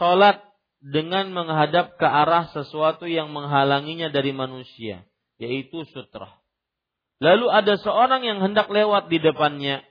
[0.00, 0.40] sholat
[0.80, 5.04] dengan menghadap ke arah sesuatu yang menghalanginya dari manusia,
[5.36, 6.40] yaitu sutra.
[7.20, 9.84] Lalu ada seorang yang hendak lewat di depannya,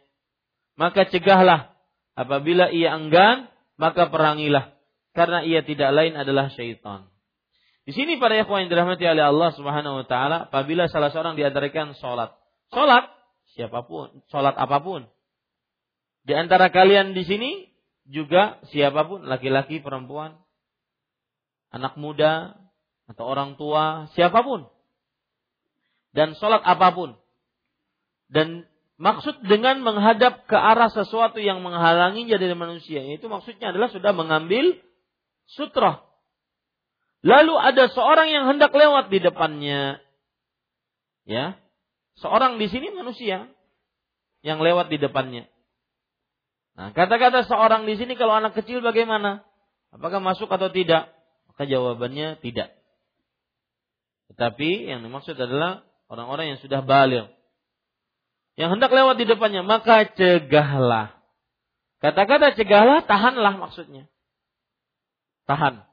[0.73, 1.77] maka cegahlah.
[2.17, 4.73] Apabila ia enggan, maka perangilah.
[5.13, 7.05] Karena ia tidak lain adalah syaitan.
[7.85, 11.45] Di sini para ikhwan yang dirahmati oleh Allah Subhanahu wa taala, apabila salah seorang di
[11.45, 12.33] antara kalian salat.
[12.73, 13.07] Salat
[13.53, 15.05] siapa pun, salat apa pun,
[16.29, 17.51] di antara kalian di sini
[18.05, 20.37] juga siapa pun laki-laki, perempuan,
[21.73, 22.53] anak muda
[23.09, 24.69] atau orang tua, siapa pun.
[26.13, 27.17] Dan sholat apa pun.
[28.29, 28.69] Dan
[28.99, 34.75] Maksud dengan menghadap ke arah sesuatu yang menghalanginya dari manusia, itu maksudnya adalah sudah mengambil
[35.47, 36.03] sutra.
[37.23, 40.03] Lalu ada seorang yang hendak lewat di depannya.
[41.23, 41.55] Ya.
[42.19, 43.47] Seorang di sini manusia
[44.43, 45.47] yang lewat di depannya.
[46.79, 49.43] Nah, kata-kata seorang di sini kalau anak kecil bagaimana?
[49.91, 51.11] Apakah masuk atau tidak?
[51.51, 52.71] Maka jawabannya tidak.
[54.31, 57.27] Tetapi yang dimaksud adalah orang-orang yang sudah balik
[58.59, 61.15] yang hendak lewat di depannya, maka cegahlah.
[62.03, 64.11] Kata-kata cegahlah, tahanlah maksudnya.
[65.47, 65.87] Tahan.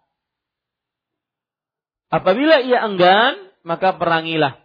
[2.10, 4.58] Apabila ia enggan, maka perangilah.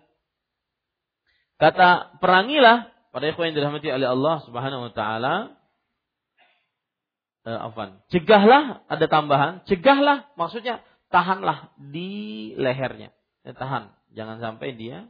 [1.62, 5.61] Kata perangilah pada ikhwan yang dirahmati oleh Allah Subhanahu wa taala
[7.46, 8.02] eh, afan.
[8.10, 13.12] Cegahlah ada tambahan, cegahlah maksudnya tahanlah di lehernya.
[13.42, 15.10] Ya, tahan, jangan sampai dia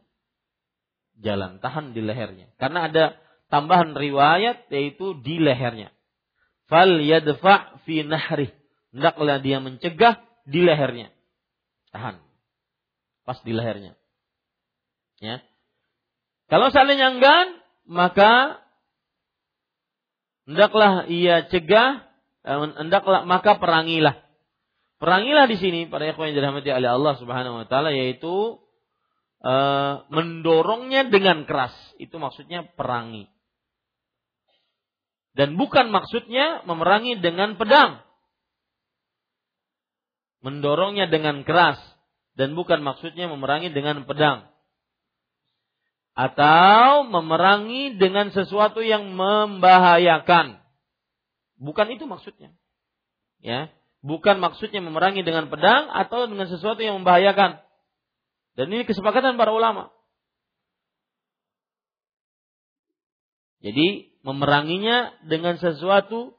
[1.20, 2.50] jalan, tahan di lehernya.
[2.58, 3.04] Karena ada
[3.52, 5.94] tambahan riwayat yaitu di lehernya.
[6.72, 8.50] Fal yadfa fi nahri.
[8.92, 11.12] Hendaklah dia mencegah di lehernya.
[11.92, 12.20] Tahan.
[13.28, 13.96] Pas di lehernya.
[15.22, 15.44] Ya.
[16.52, 18.60] Kalau seandainya enggan, maka
[20.44, 22.11] hendaklah ia cegah, eh,
[22.46, 24.18] hendaklah maka perangilah.
[25.02, 28.62] Perangilah di sini pada ikhwan yang dirahmati oleh Allah Subhanahu wa taala yaitu
[29.42, 29.54] e,
[30.14, 31.74] mendorongnya dengan keras.
[31.98, 33.26] Itu maksudnya perangi.
[35.34, 38.06] Dan bukan maksudnya memerangi dengan pedang.
[40.46, 41.82] Mendorongnya dengan keras.
[42.38, 44.54] Dan bukan maksudnya memerangi dengan pedang.
[46.14, 50.61] Atau memerangi dengan sesuatu yang membahayakan.
[51.62, 52.57] Bukan itu maksudnya.
[53.38, 53.70] Ya,
[54.01, 57.62] bukan maksudnya memerangi dengan pedang atau dengan sesuatu yang membahayakan.
[58.57, 59.93] Dan ini kesepakatan para ulama.
[63.62, 66.34] Jadi memeranginya dengan sesuatu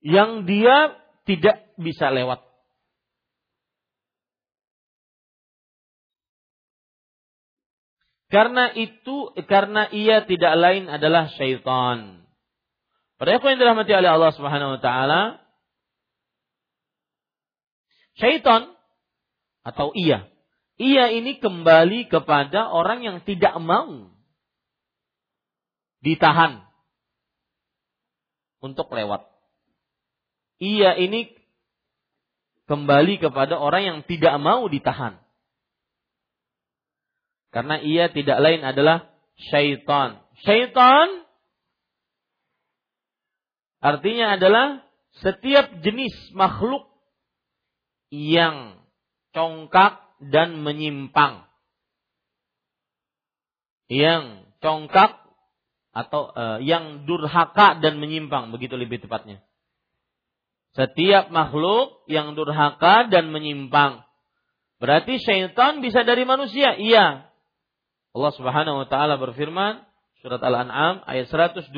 [0.00, 0.96] yang dia
[1.28, 2.40] tidak bisa lewat.
[8.30, 12.24] Karena itu, karena ia tidak lain adalah syaitan.
[13.20, 15.44] Pada yang dirahmati oleh Allah Subhanahu wa taala,
[18.16, 18.72] syaitan
[19.60, 20.24] atau iya.
[20.80, 24.08] Iya ini kembali kepada orang yang tidak mau
[26.00, 26.64] ditahan
[28.64, 29.28] untuk lewat.
[30.56, 31.36] Iya ini
[32.72, 35.20] kembali kepada orang yang tidak mau ditahan.
[37.52, 40.24] Karena ia tidak lain adalah syaitan.
[40.40, 41.28] Syaitan
[43.80, 44.84] artinya adalah
[45.24, 46.86] setiap jenis makhluk
[48.12, 48.78] yang
[49.34, 51.48] congkak dan menyimpang.
[53.90, 55.18] Yang congkak
[55.90, 59.42] atau uh, yang durhaka dan menyimpang, begitu lebih tepatnya.
[60.78, 64.06] Setiap makhluk yang durhaka dan menyimpang.
[64.78, 66.78] Berarti syaitan bisa dari manusia?
[66.78, 67.26] Iya.
[68.14, 69.82] Allah Subhanahu wa taala berfirman
[70.22, 71.74] surat Al-An'am ayat 112.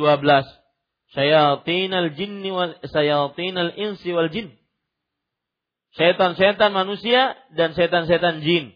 [1.12, 4.56] Syayatinal jinni wal syayatinal insi wal jin
[5.92, 8.72] Setan-setan manusia dan setan-setan jin.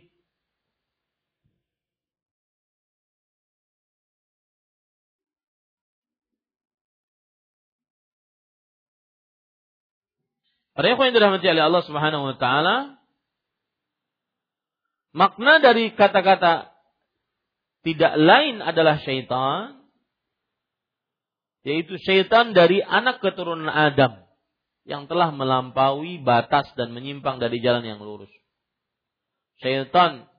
[10.76, 13.00] Para yang dirahmati oleh Allah Subhanahu wa taala,
[15.16, 16.68] makna dari kata-kata
[17.80, 19.85] tidak lain adalah syaitan,
[21.66, 24.22] yaitu syaitan dari anak keturunan Adam
[24.86, 28.30] yang telah melampaui batas dan menyimpang dari jalan yang lurus.
[29.58, 30.30] Syaitan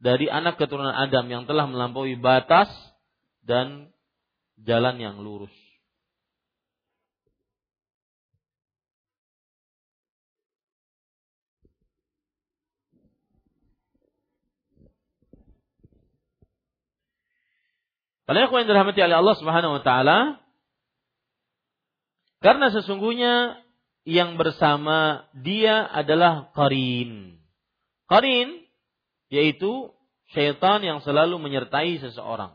[0.00, 2.72] dari anak keturunan Adam yang telah melampaui batas
[3.44, 3.92] dan
[4.56, 5.52] jalan yang lurus.
[18.26, 20.42] Pada yang dirahmati oleh Allah Subhanahu wa taala,
[22.42, 23.62] karena sesungguhnya
[24.02, 27.38] yang bersama dia adalah qarin.
[28.10, 28.66] Qarin
[29.30, 29.90] yaitu
[30.30, 32.54] syaitan yang selalu menyertai seseorang.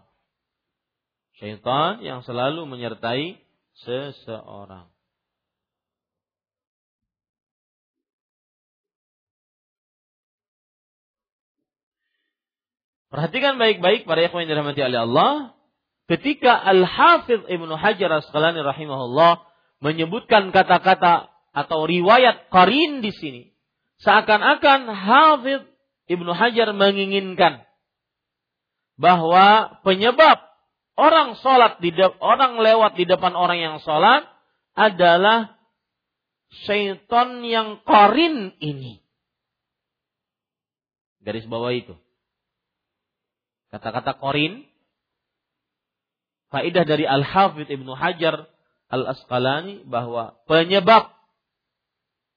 [1.40, 3.40] Syaitan yang selalu menyertai
[3.84, 4.92] seseorang.
[13.12, 15.32] Perhatikan baik-baik para ikhwan yang dirahmati oleh Allah.
[16.12, 19.48] Ketika Al-Hafidh Ibnu Hajar Asqalani rahimahullah
[19.80, 23.42] menyebutkan kata-kata atau riwayat qarin di sini.
[24.04, 25.64] Seakan-akan Hafidh
[26.12, 27.64] Ibnu Hajar menginginkan
[29.00, 30.52] bahwa penyebab
[31.00, 34.28] orang sholat di orang lewat di depan orang yang sholat
[34.76, 35.56] adalah
[36.68, 39.00] syaitan yang korin ini.
[41.24, 41.96] Garis bawah itu.
[43.72, 44.68] Kata-kata korin,
[46.52, 48.46] faidah dari Al-Hafidh Ibnu Hajar
[48.92, 51.16] Al-Asqalani bahwa penyebab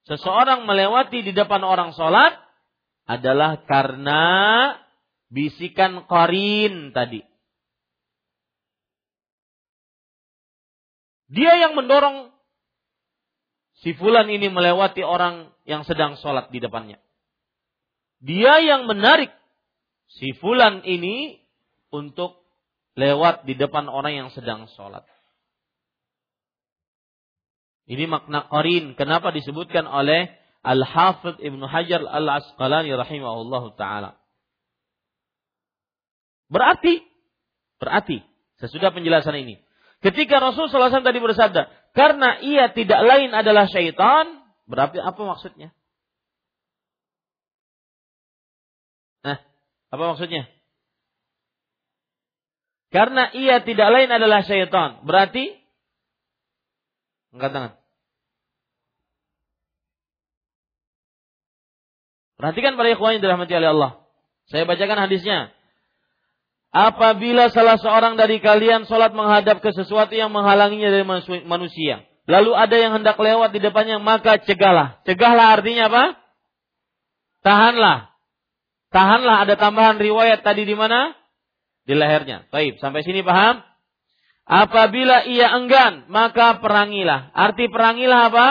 [0.06, 2.38] seseorang melewati di depan orang sholat
[3.10, 4.22] adalah karena
[5.28, 7.26] bisikan korin tadi.
[11.34, 12.30] Dia yang mendorong
[13.82, 17.02] si fulan ini melewati orang yang sedang sholat di depannya.
[18.22, 19.34] Dia yang menarik
[20.06, 21.42] si fulan ini
[21.90, 22.43] untuk
[22.94, 25.02] lewat di depan orang yang sedang sholat.
[27.84, 28.96] Ini makna qarin.
[28.96, 30.32] Kenapa disebutkan oleh
[30.64, 34.16] Al-Hafidh Ibnu Hajar Al-Asqalani rahimahullahu taala.
[36.48, 37.04] Berarti
[37.76, 38.24] berarti
[38.56, 39.60] sesudah penjelasan ini,
[40.00, 45.68] ketika Rasulullah SAW tadi bersabda, karena ia tidak lain adalah syaitan, berarti apa maksudnya?
[49.20, 49.36] Nah,
[49.92, 50.48] apa maksudnya?
[52.94, 55.64] Karena ia tidak lain adalah syaitan, berarti
[57.34, 57.72] Angkat tangan.
[62.38, 63.92] Perhatikan para ikhwan yang dirahmati oleh Allah.
[64.46, 65.50] Saya bacakan hadisnya.
[66.74, 71.06] Apabila salah seorang dari kalian sholat menghadap ke sesuatu yang menghalanginya dari
[71.46, 72.06] manusia.
[72.26, 75.02] Lalu ada yang hendak lewat di depannya, maka cegahlah.
[75.06, 76.04] Cegahlah artinya apa?
[77.46, 77.98] Tahanlah.
[78.90, 81.14] Tahanlah ada tambahan riwayat tadi di mana?
[81.84, 82.48] Di lehernya.
[82.48, 83.60] Baik, sampai sini paham?
[84.44, 87.32] Apabila ia enggan, maka perangilah.
[87.32, 88.48] Arti perangilah apa?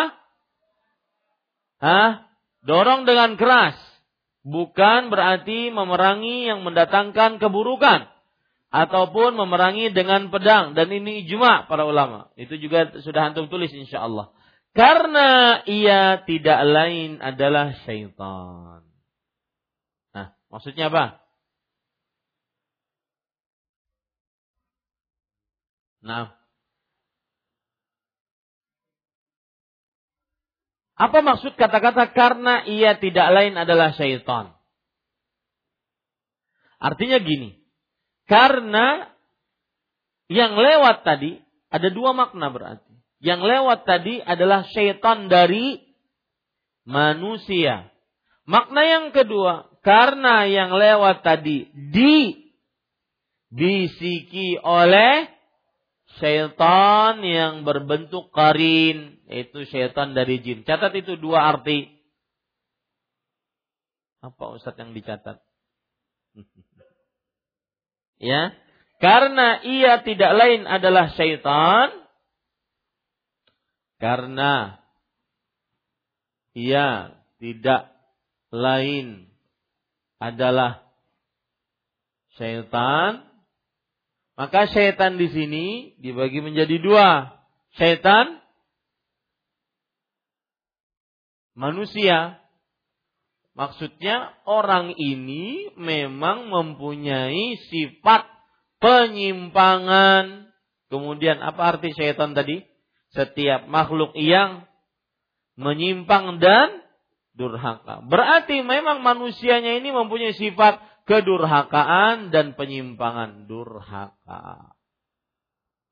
[1.81, 2.11] Hah?
[2.65, 3.77] Dorong dengan keras.
[4.41, 8.09] Bukan berarti memerangi yang mendatangkan keburukan.
[8.73, 10.73] Ataupun memerangi dengan pedang.
[10.73, 12.33] Dan ini ijma para ulama.
[12.33, 14.33] Itu juga sudah antum tulis insya Allah.
[14.73, 18.81] Karena ia tidak lain adalah syaitan.
[20.17, 21.22] Nah, maksudnya apa?
[26.03, 26.35] Nah.
[30.93, 34.53] Apa maksud kata-kata karena ia tidak lain adalah syaitan?
[36.77, 37.57] Artinya gini.
[38.27, 39.09] Karena
[40.27, 41.39] yang lewat tadi
[41.71, 42.93] ada dua makna berarti.
[43.23, 45.79] Yang lewat tadi adalah syaitan dari
[46.83, 47.87] manusia.
[48.43, 51.71] Makna yang kedua, karena yang lewat tadi
[53.55, 55.31] dibisiki oleh
[56.21, 60.61] syaitan yang berbentuk karin, yaitu syaitan dari jin.
[60.61, 61.89] Catat itu dua arti.
[64.21, 65.41] Apa Ustadz yang dicatat?
[68.29, 68.53] ya,
[69.01, 71.91] karena ia tidak lain adalah syaitan,
[73.99, 74.79] karena
[76.53, 77.91] ia tidak
[78.53, 79.27] lain
[80.21, 80.87] adalah
[82.37, 83.27] syaitan,
[84.33, 85.65] maka setan di sini
[86.01, 87.37] dibagi menjadi dua.
[87.77, 88.41] Setan
[91.53, 92.41] manusia.
[93.53, 98.25] Maksudnya orang ini memang mempunyai sifat
[98.81, 100.49] penyimpangan.
[100.89, 102.65] Kemudian apa arti setan tadi?
[103.13, 104.65] Setiap makhluk yang
[105.53, 106.81] menyimpang dan
[107.37, 108.01] durhaka.
[108.09, 114.75] Berarti memang manusianya ini mempunyai sifat kedurhakaan dan penyimpangan durhaka.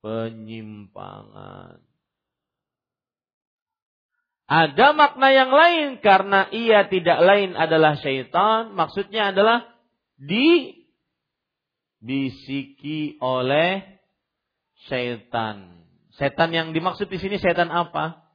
[0.02, 1.78] Penyimpangan.
[4.52, 8.76] Ada makna yang lain karena ia tidak lain adalah syaitan.
[8.76, 9.64] Maksudnya adalah
[12.02, 14.02] dibisiki oleh
[14.90, 15.86] syaitan.
[16.12, 18.28] Setan yang dimaksud di sini setan apa?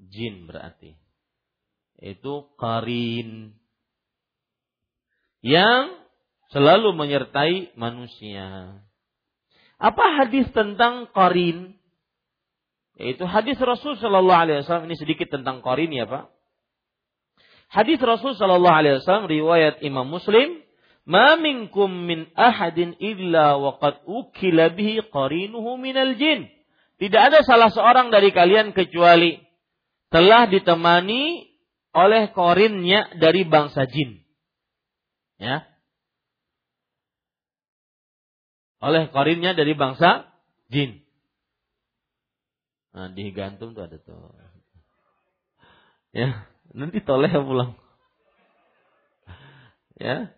[0.00, 0.96] Jin berarti.
[2.00, 3.52] Itu karin
[5.46, 5.94] yang
[6.50, 8.82] selalu menyertai manusia.
[9.78, 11.78] Apa hadis tentang korin?
[12.98, 16.34] Yaitu hadis Rasul Shallallahu Alaihi Wasallam ini sedikit tentang korin ya pak.
[17.70, 20.66] Hadis Rasul Shallallahu Alaihi Wasallam riwayat Imam Muslim,
[21.06, 26.50] "Ma minkum min ahadin illa waqad ukila bihi qarinuhu minal jin."
[26.96, 29.38] Tidak ada salah seorang dari kalian kecuali
[30.10, 31.54] telah ditemani
[31.92, 34.25] oleh korinnya dari bangsa jin.
[35.36, 35.68] Ya.
[38.80, 40.28] Oleh korinnya dari bangsa
[40.68, 41.04] jin.
[42.96, 44.32] Nah, di gantung tuh ada tuh.
[46.16, 47.76] Ya, nanti toleh pulang.
[50.00, 50.32] Ya.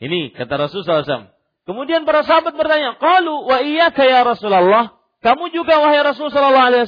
[0.00, 1.32] Ini kata Rasulullah SAW.
[1.66, 6.86] Kemudian para sahabat bertanya, "Qalu wa iyyaka ya Rasulullah?" Kamu juga wahai Rasul sallallahu alaihi?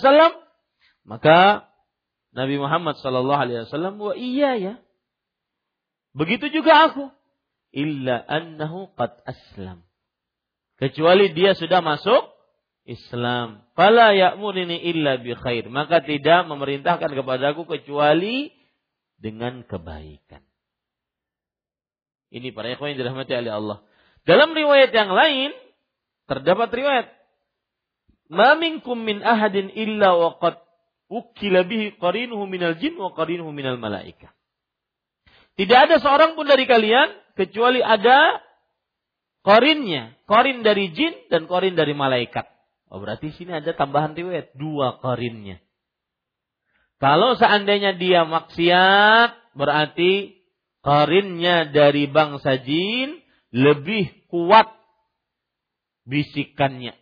[1.09, 1.66] Maka
[2.36, 4.74] Nabi Muhammad sallallahu alaihi wasallam, "Wa iya ya."
[6.16, 7.09] Begitu juga aku.
[7.72, 9.85] Illa annahu qad aslam.
[10.78, 12.32] Kecuali dia sudah masuk
[12.89, 13.66] Islam.
[13.76, 15.68] Fala ya'murini illa bi khair.
[15.68, 18.48] Maka tidak memerintahkan kepadaku kecuali
[19.20, 20.40] dengan kebaikan.
[22.28, 23.78] Ini para ikhwan yang dirahmati oleh Allah.
[24.24, 25.51] Dalam riwayat yang lain
[26.28, 27.09] terdapat riwayat
[28.28, 30.60] Ma minkum min ahadin illa waqad
[31.09, 34.36] ukila bihi qarinuhu minal jin wa qarinuhu minal malaika.
[35.59, 38.39] Tidak ada seorang pun dari kalian kecuali ada
[39.43, 42.47] korinnya, korin dari jin dan korin dari malaikat.
[42.94, 45.59] Oh berarti sini ada tambahan riwayat, dua korinnya.
[47.02, 50.39] Kalau seandainya dia maksiat, berarti
[50.78, 53.18] korinnya dari bangsa jin
[53.51, 54.70] lebih kuat
[56.06, 56.94] bisikannya.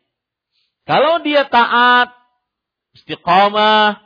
[0.89, 2.09] Kalau dia taat,
[2.97, 4.01] istiqomah,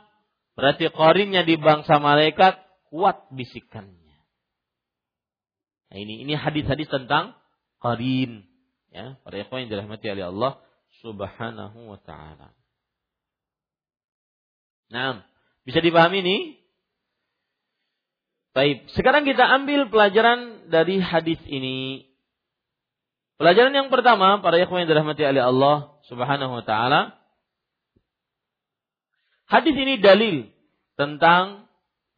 [0.59, 2.59] berarti korinnya di bangsa malaikat
[2.91, 4.00] kuat bisikannya.
[5.91, 7.35] Nah ini ini hadis-hadis tentang
[7.83, 8.47] korin.
[8.91, 10.51] Ya, para ikhwan yang dirahmati oleh Allah
[11.03, 12.55] Subhanahu wa taala.
[14.91, 15.23] Nah,
[15.63, 16.37] bisa dipahami ini?
[18.51, 22.03] Baik, sekarang kita ambil pelajaran dari hadis ini.
[23.39, 27.15] Pelajaran yang pertama, para ikhwan yang dirahmati oleh Allah Subhanahu wa taala.
[29.47, 30.51] Hadis ini dalil
[30.99, 31.70] tentang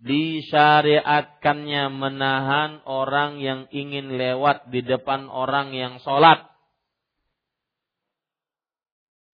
[0.04, 6.44] disyariatkannya menahan orang yang ingin lewat di depan orang yang sholat.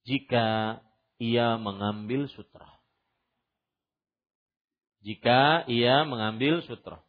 [0.06, 0.80] Jika
[1.18, 2.70] ia mengambil sutra.
[5.02, 7.02] Jika ia mengambil sutra.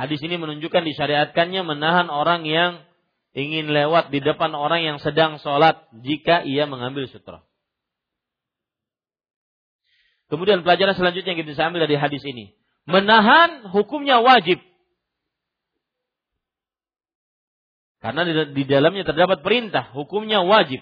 [0.00, 2.80] Hadis ini menunjukkan disyariatkannya menahan orang yang
[3.40, 7.40] ingin lewat di depan orang yang sedang sholat jika ia mengambil sutra.
[10.30, 12.54] Kemudian pelajaran selanjutnya yang kita ambil dari hadis ini.
[12.86, 14.62] Menahan hukumnya wajib.
[18.00, 20.80] Karena di, di dalamnya terdapat perintah, hukumnya wajib.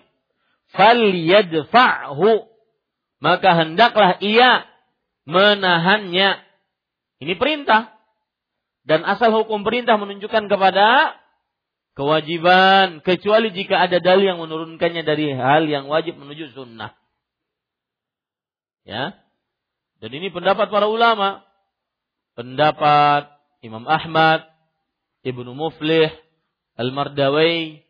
[0.70, 2.44] Fal yadfa'hu.
[3.18, 4.68] Maka hendaklah ia
[5.26, 6.44] menahannya.
[7.18, 7.98] Ini perintah.
[8.86, 11.18] Dan asal hukum perintah menunjukkan kepada
[11.98, 16.94] kewajiban kecuali jika ada dalil yang menurunkannya dari hal yang wajib menuju sunnah.
[18.86, 19.18] Ya.
[19.98, 21.42] Dan ini pendapat para ulama.
[22.38, 23.34] Pendapat
[23.66, 24.46] Imam Ahmad,
[25.26, 26.14] Ibnu Muflih,
[26.78, 27.82] Al-Mardawai,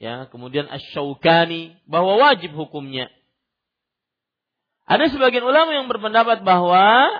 [0.00, 3.12] ya, kemudian Asy-Syaukani bahwa wajib hukumnya.
[4.88, 7.12] Ada sebagian ulama yang berpendapat bahwa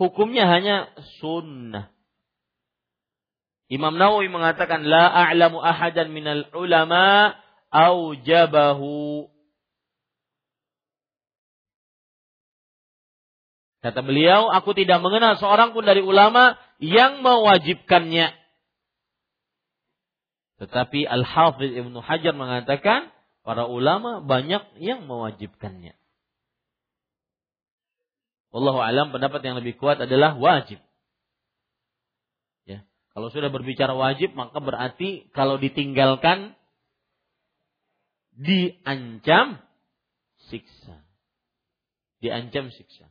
[0.00, 0.88] hukumnya hanya
[1.20, 1.92] sunnah.
[3.70, 7.38] Imam Nawawi mengatakan la a'lamu ahadan minal ulama
[7.70, 9.30] aujabahu.
[13.80, 18.34] Kata beliau, aku tidak mengenal seorang pun dari ulama yang mewajibkannya.
[20.60, 23.08] Tetapi Al-Hafidh Ibnu Hajar mengatakan,
[23.40, 25.96] para ulama banyak yang mewajibkannya.
[28.50, 30.82] Wallahu alam pendapat yang lebih kuat adalah wajib.
[33.10, 36.54] Kalau sudah berbicara wajib, maka berarti kalau ditinggalkan
[38.34, 39.58] diancam
[40.48, 41.02] siksa.
[42.22, 43.10] Diancam siksa.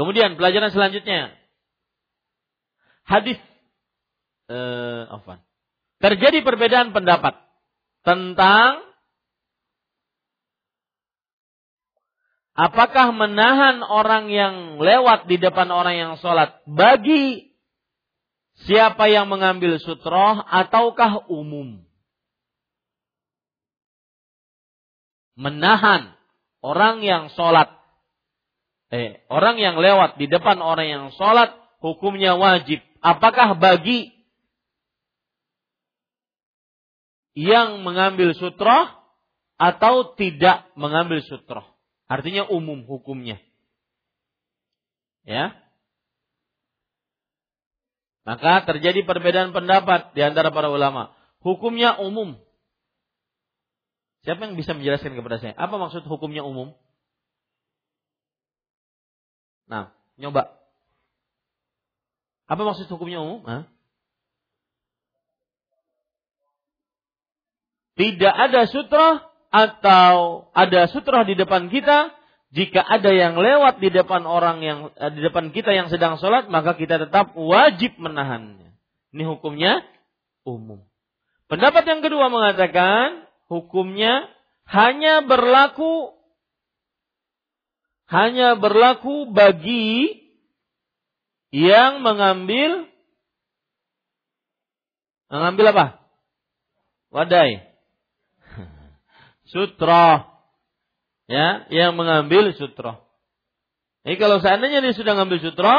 [0.00, 1.36] Kemudian pelajaran selanjutnya.
[3.04, 3.36] Hadis
[4.50, 5.38] eh?
[6.00, 7.36] Terjadi perbedaan pendapat
[8.02, 8.89] tentang
[12.60, 17.56] Apakah menahan orang yang lewat di depan orang yang sholat bagi
[18.68, 21.80] siapa yang mengambil sutroh ataukah umum?
[25.40, 26.12] Menahan
[26.60, 27.72] orang yang sholat,
[28.92, 32.84] eh, orang yang lewat di depan orang yang sholat hukumnya wajib.
[33.00, 34.12] Apakah bagi
[37.32, 38.84] yang mengambil sutroh
[39.56, 41.69] atau tidak mengambil sutroh?
[42.10, 43.38] Artinya umum hukumnya.
[45.22, 45.54] Ya.
[48.26, 51.14] Maka terjadi perbedaan pendapat di antara para ulama.
[51.38, 52.34] Hukumnya umum.
[54.26, 55.54] Siapa yang bisa menjelaskan kepada saya?
[55.54, 56.74] Apa maksud hukumnya umum?
[59.70, 60.58] Nah, nyoba.
[62.50, 63.46] Apa maksud hukumnya umum?
[63.46, 63.70] Hah?
[67.94, 72.14] Tidak ada sutra atau ada sutra di depan kita,
[72.50, 76.50] jika ada yang lewat di depan orang yang eh, di depan kita yang sedang sholat,
[76.50, 78.74] maka kita tetap wajib menahannya.
[79.10, 79.82] Ini hukumnya
[80.46, 80.82] umum.
[81.50, 84.30] Pendapat yang kedua mengatakan hukumnya
[84.70, 86.14] hanya berlaku
[88.10, 90.18] hanya berlaku bagi
[91.54, 92.90] yang mengambil
[95.30, 95.86] mengambil apa?
[97.14, 97.69] Wadai.
[99.50, 100.30] Sutra
[101.30, 103.02] ya, yang mengambil sutra.
[104.02, 105.76] Jadi kalau seandainya dia sudah mengambil sutra,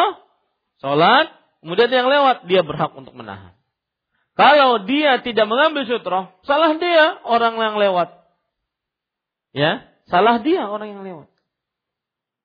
[0.80, 1.28] sholat,
[1.60, 3.58] kemudian yang lewat, dia berhak untuk menahan.
[4.38, 8.10] Kalau dia tidak mengambil sutra, salah dia orang yang lewat.
[9.52, 11.30] Ya, salah dia orang yang lewat.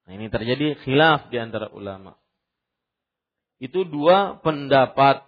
[0.07, 2.15] Nah, ini terjadi khilaf di antara ulama.
[3.59, 5.26] Itu dua pendapat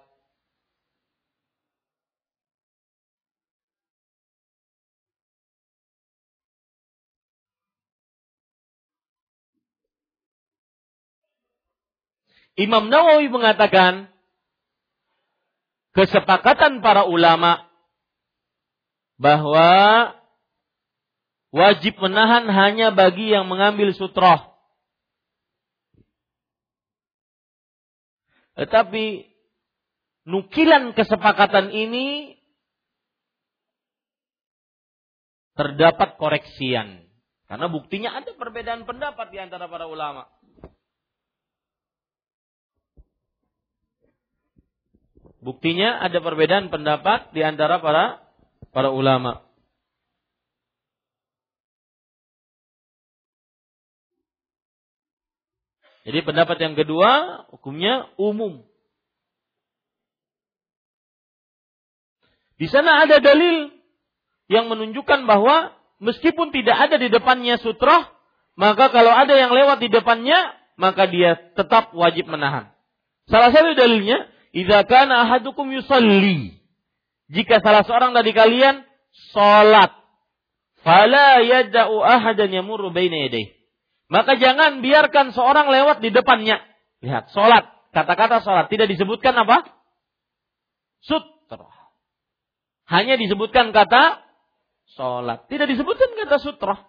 [12.59, 14.10] Imam Nawawi mengatakan
[15.94, 17.70] kesepakatan para ulama
[19.14, 19.70] bahwa
[21.55, 24.59] wajib menahan hanya bagi yang mengambil sutroh.
[28.59, 29.22] Tetapi
[30.26, 32.35] nukilan kesepakatan ini
[35.55, 37.06] terdapat koreksian.
[37.47, 40.26] Karena buktinya ada perbedaan pendapat di antara para ulama.
[45.48, 48.20] Buktinya ada perbedaan pendapat di antara para
[48.68, 49.40] para ulama.
[56.04, 58.60] Jadi pendapat yang kedua hukumnya umum.
[62.60, 63.72] Di sana ada dalil
[64.52, 68.12] yang menunjukkan bahwa meskipun tidak ada di depannya sutra,
[68.52, 70.36] maka kalau ada yang lewat di depannya,
[70.76, 72.68] maka dia tetap wajib menahan.
[73.32, 76.56] Salah satu dalilnya Idza kana ahadukum yusalli.
[77.28, 78.88] Jika salah seorang dari kalian
[79.36, 79.92] salat,
[80.80, 83.52] fala yad'u ahadan yamurru baina yadayhi.
[84.08, 86.64] Maka jangan biarkan seorang lewat di depannya.
[87.04, 87.68] Lihat, salat.
[87.92, 89.68] Kata-kata salat tidak disebutkan apa?
[91.04, 91.68] Sutra.
[92.88, 94.24] Hanya disebutkan kata
[94.96, 95.44] salat.
[95.52, 96.88] Tidak disebutkan kata sutra.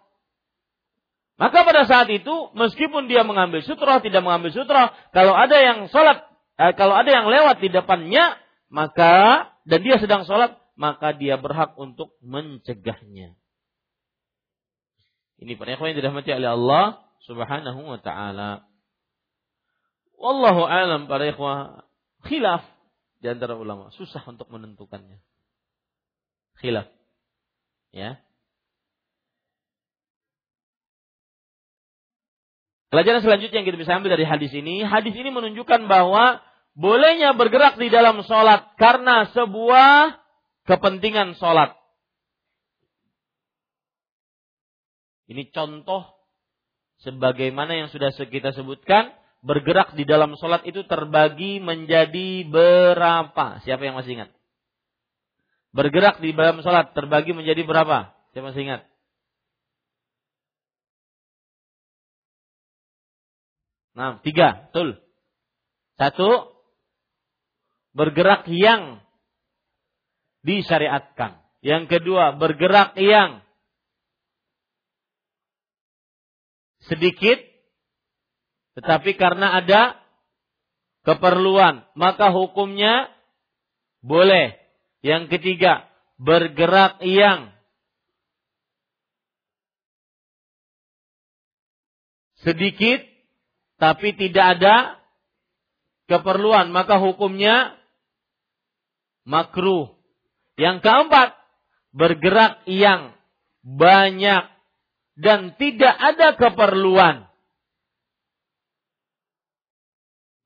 [1.39, 6.28] Maka pada saat itu, meskipun dia mengambil sutra, tidak mengambil sutra, kalau ada yang sholat
[6.59, 8.35] eh, kalau ada yang lewat di depannya,
[8.67, 13.39] maka dan dia sedang sholat, maka dia berhak untuk mencegahnya.
[15.39, 16.85] Ini para ikhwan yang dirahmati oleh Allah
[17.23, 18.67] Subhanahu wa taala.
[20.19, 21.87] Wallahu alam para ikhwah
[22.27, 22.67] khilaf
[23.23, 25.19] di antara ulama, susah untuk menentukannya.
[26.59, 26.91] Khilaf.
[27.91, 28.19] Ya.
[32.89, 36.41] Pelajaran selanjutnya yang kita bisa ambil dari hadis ini, hadis ini menunjukkan bahwa
[36.77, 40.19] bolehnya bergerak di dalam sholat karena sebuah
[40.69, 41.73] kepentingan sholat.
[45.29, 46.09] Ini contoh
[47.05, 49.13] sebagaimana yang sudah kita sebutkan,
[49.45, 53.61] bergerak di dalam sholat itu terbagi menjadi berapa?
[53.61, 54.29] Siapa yang masih ingat?
[55.69, 58.17] Bergerak di dalam sholat terbagi menjadi berapa?
[58.33, 58.81] Siapa masih ingat?
[63.93, 64.97] Nah, tiga, betul.
[65.99, 66.55] Satu,
[67.93, 69.01] bergerak yang
[70.43, 71.41] disyariatkan.
[71.59, 73.43] Yang kedua, bergerak yang
[76.87, 77.49] sedikit
[78.79, 79.99] tetapi karena ada
[81.03, 83.11] keperluan, maka hukumnya
[83.99, 84.55] boleh.
[85.03, 87.51] Yang ketiga, bergerak yang
[92.39, 93.03] sedikit
[93.79, 94.99] tapi tidak ada
[96.11, 97.78] keperluan, maka hukumnya
[99.27, 99.95] makruh.
[100.59, 101.39] Yang keempat,
[101.95, 103.15] bergerak yang
[103.63, 104.47] banyak
[105.19, 107.27] dan tidak ada keperluan.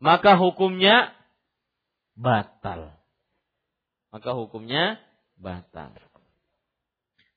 [0.04, 1.16] Maka hukumnya
[2.18, 2.92] batal.
[4.12, 5.00] Maka hukumnya
[5.40, 5.96] batal.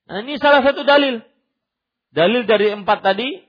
[0.06, 1.22] Nah ini salah satu dalil.
[2.10, 3.42] Dalil dari empat tadi,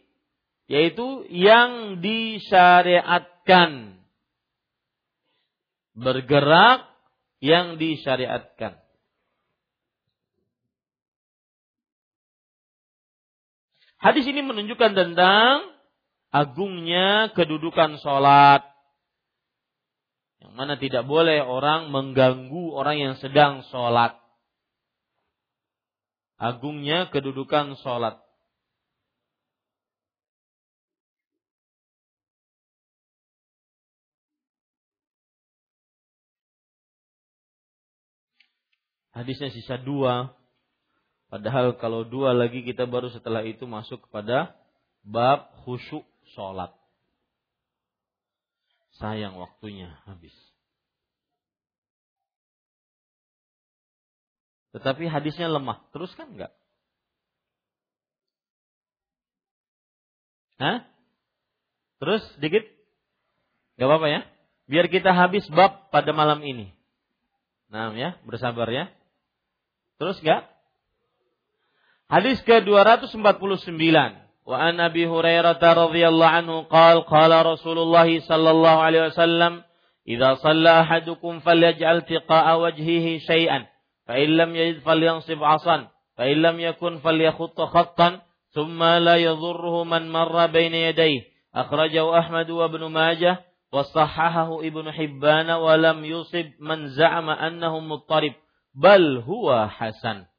[0.68, 3.98] yaitu yang disyariatkan.
[5.98, 6.97] Bergerak
[7.40, 8.82] yang disyariatkan.
[13.98, 15.74] Hadis ini menunjukkan tentang
[16.30, 18.62] agungnya kedudukan sholat.
[20.38, 24.18] Yang mana tidak boleh orang mengganggu orang yang sedang sholat.
[26.38, 28.22] agungnya kedudukan sholat.
[39.18, 40.38] Hadisnya sisa dua.
[41.34, 44.54] Padahal kalau dua lagi kita baru setelah itu masuk kepada
[45.02, 46.06] bab khusyuk
[46.38, 46.70] sholat.
[49.02, 50.34] Sayang waktunya habis.
[54.78, 55.82] Tetapi hadisnya lemah.
[55.90, 56.54] Terus kan enggak?
[60.62, 60.86] Hah?
[61.98, 62.62] Terus sedikit?
[63.82, 64.22] Gak apa-apa ya.
[64.70, 66.70] Biar kita habis bab pada malam ini.
[67.74, 68.94] Nah ya, bersabar ya.
[69.98, 70.46] Terus enggak?
[72.08, 74.24] Hadis ke-249.
[74.48, 79.68] Wa an Abi Hurairah radhiyallahu anhu qala qala Rasulullah sallallahu alaihi wasallam
[80.08, 83.68] idza shalla ahadukum falyaj'al tiqa'a wajhihi syai'an
[84.08, 88.24] fa in lam yajid falyansib 'asan fa in lam yakun falyakhutta khattan
[88.56, 94.96] thumma la yadhurruhu man marra baina yadayhi akhrajahu Ahmad wa Ibn Majah wa sahahahu Ibnu
[94.96, 98.32] Hibban wa lam yusib man za'ama annahu muttarib
[98.78, 100.30] bal huwa hasan.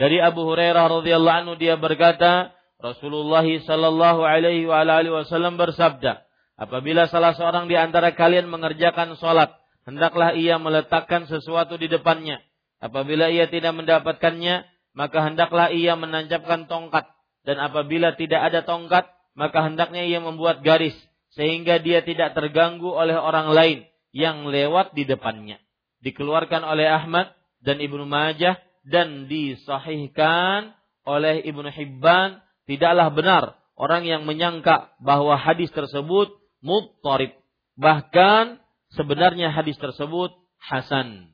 [0.00, 6.24] Dari Abu Hurairah radhiyallahu anhu dia berkata, Rasulullah sallallahu alaihi wa alihi wasallam bersabda,
[6.56, 9.52] apabila salah seorang di antara kalian mengerjakan salat,
[9.84, 12.40] hendaklah ia meletakkan sesuatu di depannya.
[12.80, 14.64] Apabila ia tidak mendapatkannya,
[14.96, 17.04] maka hendaklah ia menancapkan tongkat
[17.44, 20.96] dan apabila tidak ada tongkat, maka hendaknya ia membuat garis
[21.36, 23.78] sehingga dia tidak terganggu oleh orang lain
[24.10, 25.60] yang lewat di depannya.
[26.00, 28.56] Dikeluarkan oleh Ahmad dan Ibnu Majah
[28.88, 30.72] dan disahihkan
[31.04, 33.44] oleh Ibnu Hibban tidaklah benar
[33.76, 37.36] orang yang menyangka bahwa hadis tersebut muttarib.
[37.80, 38.60] Bahkan
[38.92, 41.32] sebenarnya hadis tersebut hasan.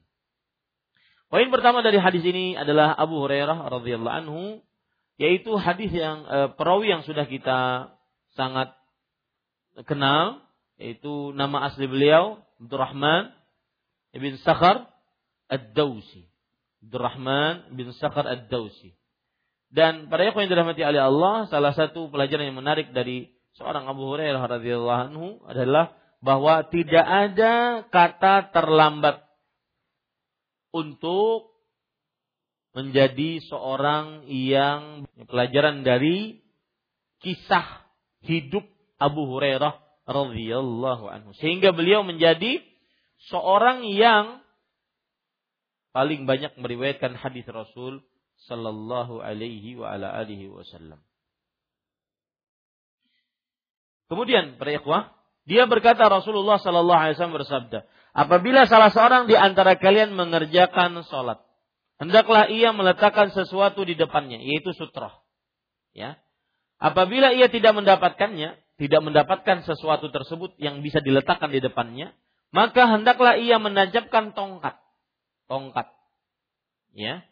[1.26, 4.42] Poin pertama dari hadis ini adalah Abu Hurairah radhiyallahu anhu
[5.18, 7.90] yaitu hadis yang e, perawi yang sudah kita
[8.38, 8.70] sangat
[9.90, 10.44] kenal
[10.78, 13.35] yaitu nama asli beliau Abdurrahman
[14.16, 14.88] ibn Sakhar
[15.52, 16.24] Ad-Dausi.
[16.82, 18.96] Abdurrahman bin Sakhar Ad-Dausi.
[19.68, 23.28] Dan pada yang dirahmati oleh Allah, salah satu pelajaran yang menarik dari
[23.58, 29.26] seorang Abu Hurairah radhiyallahu anhu adalah bahwa tidak ada kata terlambat
[30.72, 31.56] untuk
[32.76, 36.44] menjadi seorang yang pelajaran dari
[37.24, 37.64] kisah
[38.20, 38.64] hidup
[39.00, 42.60] Abu Hurairah radhiyallahu anhu sehingga beliau menjadi
[43.30, 44.44] seorang yang
[45.96, 48.04] paling banyak meriwayatkan hadis Rasul
[48.44, 51.00] sallallahu alaihi wa ala alihi wasallam.
[54.06, 55.16] Kemudian para ikhwah,
[55.46, 57.78] dia berkata Rasulullah Sallallahu Alaihi Wasallam bersabda,
[58.14, 61.42] apabila salah seorang di antara kalian mengerjakan sholat,
[61.98, 65.10] hendaklah ia meletakkan sesuatu di depannya, yaitu sutroh.
[65.90, 66.22] Ya,
[66.78, 72.14] apabila ia tidak mendapatkannya, tidak mendapatkan sesuatu tersebut yang bisa diletakkan di depannya,
[72.54, 74.78] maka hendaklah ia menancapkan tongkat,
[75.50, 75.90] tongkat.
[76.96, 77.26] Ya.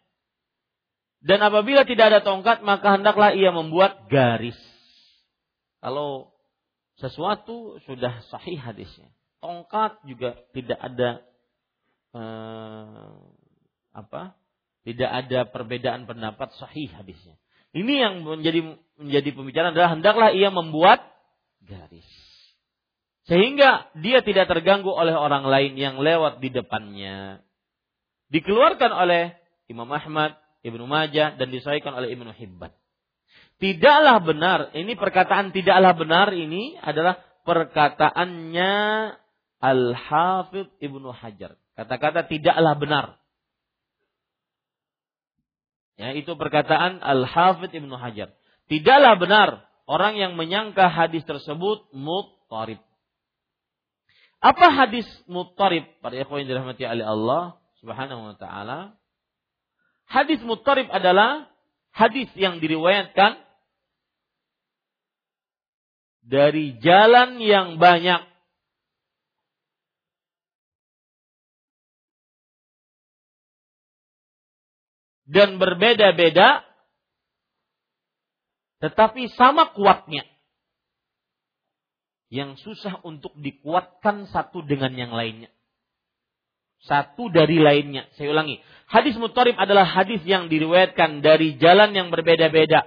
[1.24, 4.58] Dan apabila tidak ada tongkat, maka hendaklah ia membuat garis.
[5.80, 6.36] Kalau
[7.00, 9.08] sesuatu sudah sahih hadisnya.
[9.40, 11.10] Tongkat juga tidak ada
[12.12, 13.12] eh,
[13.92, 14.36] apa?
[14.84, 17.40] Tidak ada perbedaan pendapat sahih hadisnya.
[17.72, 21.02] Ini yang menjadi menjadi pembicaraan adalah hendaklah ia membuat
[21.64, 22.06] garis.
[23.24, 27.40] Sehingga dia tidak terganggu oleh orang lain yang lewat di depannya.
[28.28, 29.32] Dikeluarkan oleh
[29.64, 32.72] Imam Ahmad, Ibnu Majah dan disahihkan oleh Ibnu Hibban.
[33.56, 37.16] Tidaklah benar, ini perkataan tidaklah benar ini adalah
[37.48, 38.72] perkataannya
[39.64, 41.56] Al-Hafidh Ibnu Hajar.
[41.80, 43.06] Kata-kata tidaklah benar.
[45.96, 48.36] Ya, itu perkataan Al-Hafidh Ibnu Hajar.
[48.68, 49.48] Tidaklah benar
[49.88, 52.84] orang yang menyangka hadis tersebut muttarib.
[54.44, 55.88] Apa hadis muttarib?
[56.04, 58.92] Pada ikhwan yang dirahmati oleh Allah Subhanahu wa taala.
[60.04, 61.48] Hadis muttarib adalah
[61.96, 63.40] hadis yang diriwayatkan
[66.20, 68.20] dari jalan yang banyak.
[75.24, 76.68] Dan berbeda-beda,
[78.84, 80.33] tetapi sama kuatnya.
[82.32, 85.52] Yang susah untuk dikuatkan satu dengan yang lainnya.
[86.84, 88.08] Satu dari lainnya.
[88.16, 88.60] Saya ulangi.
[88.88, 92.84] Hadis mutarib adalah hadis yang diriwayatkan dari jalan yang berbeda-beda.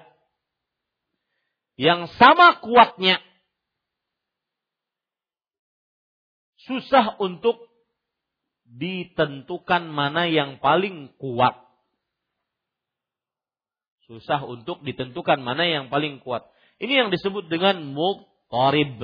[1.77, 3.21] Yang sama kuatnya.
[6.67, 7.63] susah untuk
[8.67, 11.55] ditentukan mana yang paling kuat.
[14.07, 16.47] Susah untuk ditentukan mana yang paling kuat.
[16.79, 18.99] Ini yang disebut dengan muttarib.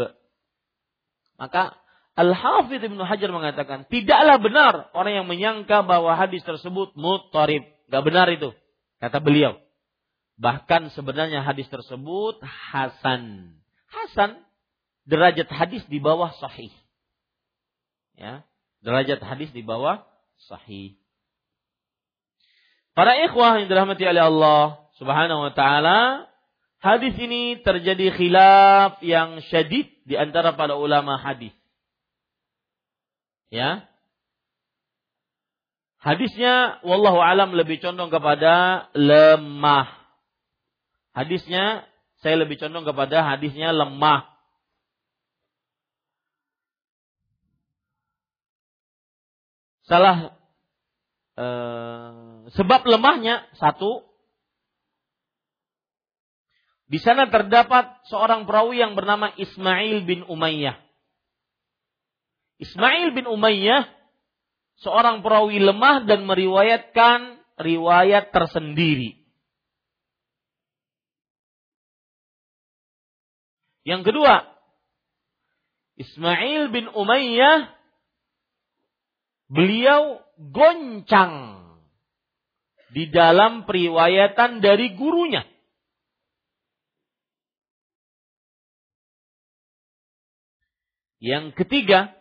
[1.43, 1.75] Maka
[2.15, 7.67] Al-Hafidh Ibnu Hajar mengatakan, tidaklah benar orang yang menyangka bahwa hadis tersebut muttarib.
[7.91, 8.55] Gak benar itu,
[9.03, 9.59] kata beliau.
[10.39, 12.39] Bahkan sebenarnya hadis tersebut
[12.71, 13.51] hasan.
[13.91, 14.39] Hasan,
[15.03, 16.71] derajat hadis di bawah sahih.
[18.15, 18.47] Ya,
[18.79, 20.07] derajat hadis di bawah
[20.47, 20.95] sahih.
[22.95, 26.29] Para ikhwah yang dirahmati oleh Allah Subhanahu wa taala,
[26.83, 31.55] hadis ini terjadi khilaf yang syadid di antara para ulama hadis.
[33.47, 33.87] Ya.
[36.03, 39.87] Hadisnya wallahu alam lebih condong kepada lemah.
[41.15, 41.87] Hadisnya
[42.19, 44.27] saya lebih condong kepada hadisnya lemah.
[49.87, 50.35] Salah
[51.39, 52.11] eh,
[52.51, 54.03] sebab lemahnya satu
[56.87, 60.75] di sana terdapat seorang perawi yang bernama Ismail bin Umayyah.
[62.59, 63.87] Ismail bin Umayyah
[64.83, 69.23] seorang perawi lemah dan meriwayatkan riwayat tersendiri.
[73.83, 74.47] Yang kedua,
[75.99, 77.67] Ismail bin Umayyah
[79.51, 81.61] beliau goncang
[82.95, 85.52] di dalam periwayatan dari gurunya.
[91.23, 92.11] Yang ketiga,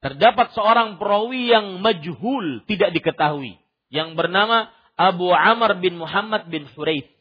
[0.00, 3.60] terdapat seorang perawi yang majhul, tidak diketahui,
[3.92, 7.12] yang bernama Abu Amr bin Muhammad bin Huraith.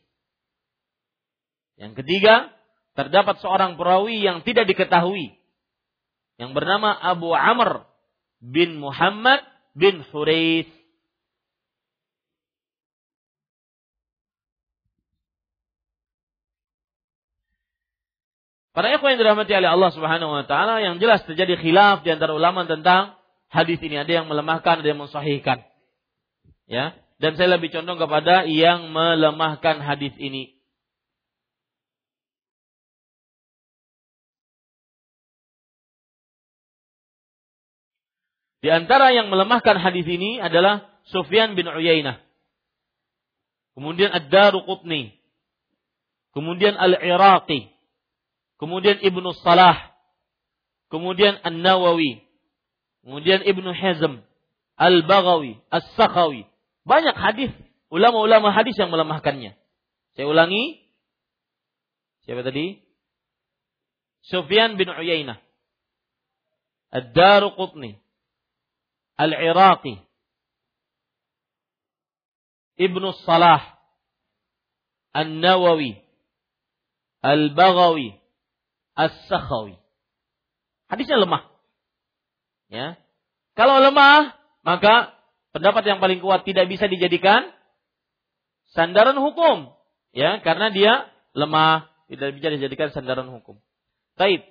[1.76, 2.56] Yang ketiga,
[2.96, 5.36] terdapat seorang perawi yang tidak diketahui,
[6.40, 7.84] yang bernama Abu Amr
[8.40, 9.44] bin Muhammad
[9.76, 10.72] bin Huraith.
[18.74, 22.34] Para ikhwan yang dirahmati oleh Allah Subhanahu wa taala yang jelas terjadi khilaf di antara
[22.34, 23.14] ulama tentang
[23.54, 24.02] hadis ini.
[24.02, 25.62] Ada yang melemahkan, ada yang mensahihkan.
[26.66, 30.58] Ya, dan saya lebih condong kepada yang melemahkan hadis ini.
[38.66, 42.18] Di antara yang melemahkan hadis ini adalah Sufyan bin Uyainah.
[43.78, 45.14] Kemudian Ad-Daruqutni.
[46.34, 47.73] Kemudian Al-Iraqi
[48.64, 49.92] kemudian Ibnu Salah,
[50.88, 52.24] kemudian An-Nawawi,
[53.04, 54.24] kemudian Ibnu Hazm,
[54.80, 56.48] Al-Baghawi, As-Sakhawi.
[56.88, 57.52] Banyak hadis,
[57.92, 59.60] ulama-ulama hadis yang melemahkannya.
[60.16, 60.80] Saya ulangi.
[62.24, 62.80] Siapa tadi?
[64.24, 65.44] Sufyan bin Uyainah.
[66.88, 68.00] Ad-Daruqutni.
[69.20, 70.00] Al-Iraqi.
[72.80, 73.76] Ibnu Salah.
[75.12, 76.00] An-Nawawi.
[77.20, 78.23] Al-Baghawi.
[78.94, 79.78] As-Sakhawi.
[80.90, 81.50] Hadisnya lemah.
[82.70, 82.98] Ya.
[83.58, 84.34] Kalau lemah,
[84.66, 85.14] maka
[85.54, 87.50] pendapat yang paling kuat tidak bisa dijadikan
[88.74, 89.74] sandaran hukum.
[90.14, 93.58] Ya, karena dia lemah, tidak bisa dijadikan sandaran hukum.
[94.18, 94.46] Taib.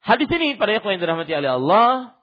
[0.00, 2.16] Hadis ini pada yang dirahmati oleh Allah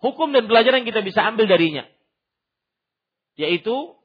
[0.00, 1.88] hukum dan pelajaran kita bisa ambil darinya
[3.36, 3.96] yaitu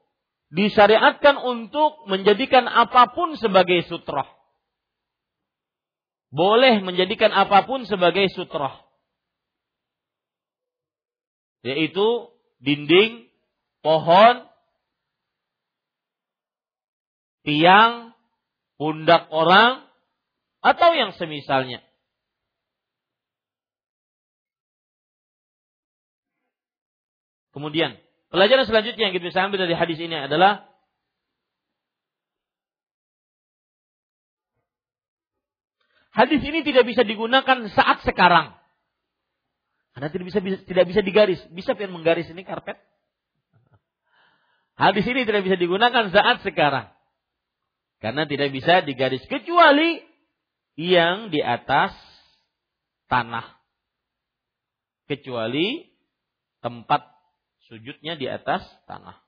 [0.54, 4.28] disyariatkan untuk menjadikan apa pun sebagai sutroh.
[6.30, 8.74] Boleh menjadikan apa pun sebagai sutroh.
[11.66, 12.30] Yaitu
[12.62, 13.26] dinding,
[13.82, 14.46] pohon,
[17.42, 18.14] tiang,
[18.78, 19.86] pundak orang,
[20.62, 21.82] atau yang semisalnya.
[27.56, 27.96] Kemudian,
[28.34, 30.66] Pelajaran selanjutnya yang kita bisa ambil dari hadis ini adalah
[36.12, 38.58] hadis ini tidak bisa digunakan saat sekarang.
[39.96, 41.40] Karena tidak bisa, tidak bisa digaris.
[41.56, 42.76] Bisa pian menggaris ini karpet?
[44.76, 46.92] Hadis ini tidak bisa digunakan saat sekarang.
[48.04, 50.04] Karena tidak bisa digaris kecuali
[50.76, 51.96] yang di atas
[53.08, 53.56] tanah.
[55.08, 55.96] Kecuali
[56.60, 57.15] tempat
[57.68, 59.26] sujudnya di atas tanah.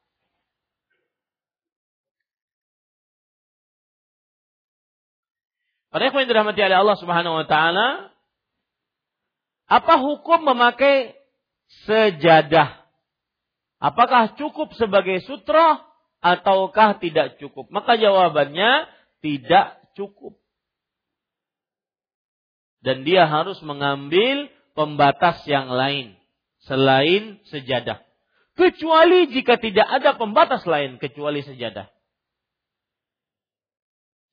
[5.88, 8.14] Para yang dirahmati oleh Allah Subhanahu wa taala,
[9.68, 11.15] apa hukum memakai
[11.89, 12.85] sejadah?
[13.77, 15.81] Apakah cukup sebagai sutra
[16.22, 17.69] ataukah tidak cukup?
[17.69, 18.89] Maka jawabannya
[19.22, 20.38] tidak cukup.
[22.81, 24.47] Dan dia harus mengambil
[24.77, 26.15] pembatas yang lain
[26.64, 28.07] selain sejadah.
[28.58, 31.88] Kecuali jika tidak ada pembatas lain kecuali sejadah.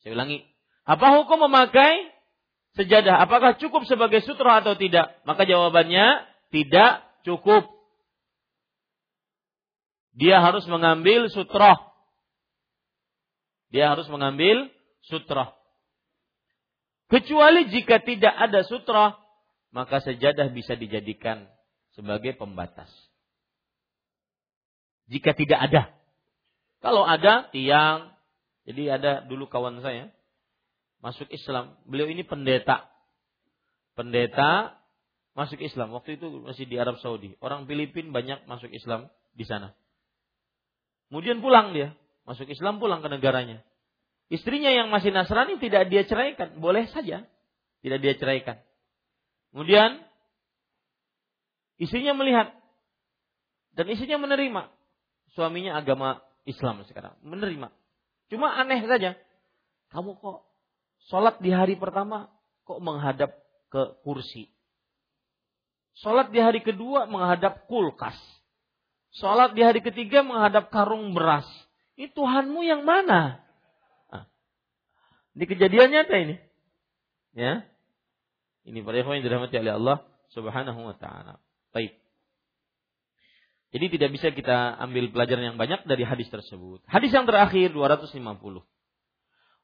[0.01, 0.43] Saya ulangi,
[0.85, 2.09] apa hukum memakai
[2.77, 3.21] sejadah?
[3.25, 5.17] Apakah cukup sebagai sutra atau tidak?
[5.29, 7.69] Maka jawabannya tidak cukup.
[10.17, 11.77] Dia harus mengambil sutra.
[13.73, 14.71] Dia harus mengambil
[15.05, 15.53] sutra.
[17.11, 19.19] Kecuali jika tidak ada sutra,
[19.75, 21.51] maka sejadah bisa dijadikan
[21.99, 22.89] sebagai pembatas.
[25.09, 25.83] Jika tidak ada.
[26.81, 28.13] Kalau ada tiang,
[28.65, 30.13] jadi ada dulu kawan saya
[31.05, 31.77] masuk Islam.
[31.85, 32.89] Beliau ini pendeta.
[33.93, 34.81] Pendeta
[35.37, 35.93] masuk Islam.
[35.93, 37.37] Waktu itu masih di Arab Saudi.
[37.45, 39.77] Orang Filipin banyak masuk Islam di sana.
[41.13, 41.93] Kemudian pulang dia,
[42.25, 43.61] masuk Islam pulang ke negaranya.
[44.33, 47.29] Istrinya yang masih Nasrani tidak dia ceraikan, boleh saja
[47.85, 48.57] tidak dia ceraikan.
[49.53, 50.01] Kemudian
[51.79, 52.51] istrinya melihat
[53.79, 54.74] dan istrinya menerima
[55.35, 57.69] suaminya agama Islam sekarang, menerima.
[58.33, 59.19] Cuma aneh saja,
[59.93, 60.47] kamu kok
[61.11, 62.33] sholat di hari pertama
[62.65, 63.37] kok menghadap
[63.69, 64.49] ke kursi.
[66.03, 68.17] Sholat di hari kedua menghadap kulkas.
[69.15, 71.47] Sholat di hari ketiga menghadap karung beras.
[71.95, 73.45] Ini Tuhanmu yang mana?
[75.35, 76.37] Ini kejadian nyata ini.
[77.35, 77.67] Ya.
[78.65, 79.99] Ini para yang dirahmati oleh Allah
[80.31, 81.43] Subhanahu wa taala.
[81.75, 81.99] Baik.
[83.75, 86.87] Jadi tidak bisa kita ambil pelajaran yang banyak dari hadis tersebut.
[86.87, 88.23] Hadis yang terakhir 250.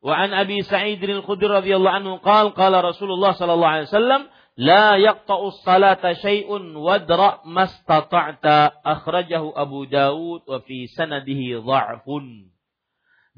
[0.03, 4.23] Wa an Abi Sa'id al-Khudri radhiyallahu anhu qala qala Rasulullah sallallahu alaihi wasallam
[4.59, 12.51] la yaqta'u salata syai'un wadra mastata'ta akhrajahu Abu Dawud wa fi sanadihi dha'fun.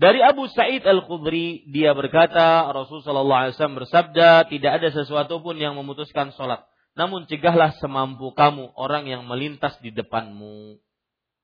[0.00, 6.32] Dari Abu Sa'id Al-Khudri, dia berkata, Rasulullah SAW bersabda, tidak ada sesuatu pun yang memutuskan
[6.32, 6.64] sholat.
[6.92, 10.76] Namun cegahlah semampu kamu orang yang melintas di depanmu.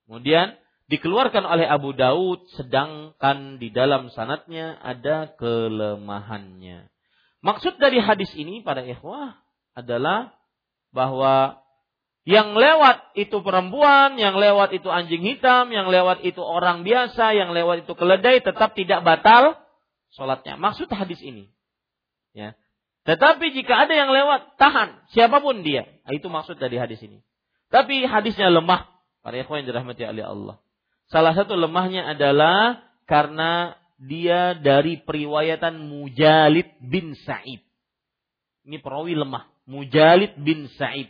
[0.05, 0.57] Kemudian
[0.93, 6.89] dikeluarkan oleh Abu Daud, sedangkan di dalam sanatnya ada kelemahannya.
[7.41, 9.41] Maksud dari hadis ini pada ikhwah
[9.73, 10.37] adalah
[10.93, 11.63] bahwa
[12.29, 17.57] yang lewat itu perempuan, yang lewat itu anjing hitam, yang lewat itu orang biasa, yang
[17.57, 19.57] lewat itu keledai tetap tidak batal
[20.13, 20.61] sholatnya.
[20.61, 21.49] Maksud hadis ini.
[22.37, 22.53] Ya.
[23.09, 25.89] Tetapi jika ada yang lewat, tahan siapa pun dia.
[26.05, 27.25] Nah, itu maksud dari hadis ini.
[27.73, 28.85] Tapi hadisnya lemah.
[29.25, 30.57] Para ikhwan yang dirahmati oleh Allah.
[31.09, 37.65] Salah satu lemahnya adalah karena dia dari periwayatan Mujalid bin Sa'id.
[38.69, 39.49] Ini perawi lemah.
[39.65, 41.09] Mujalid bin Sa'id.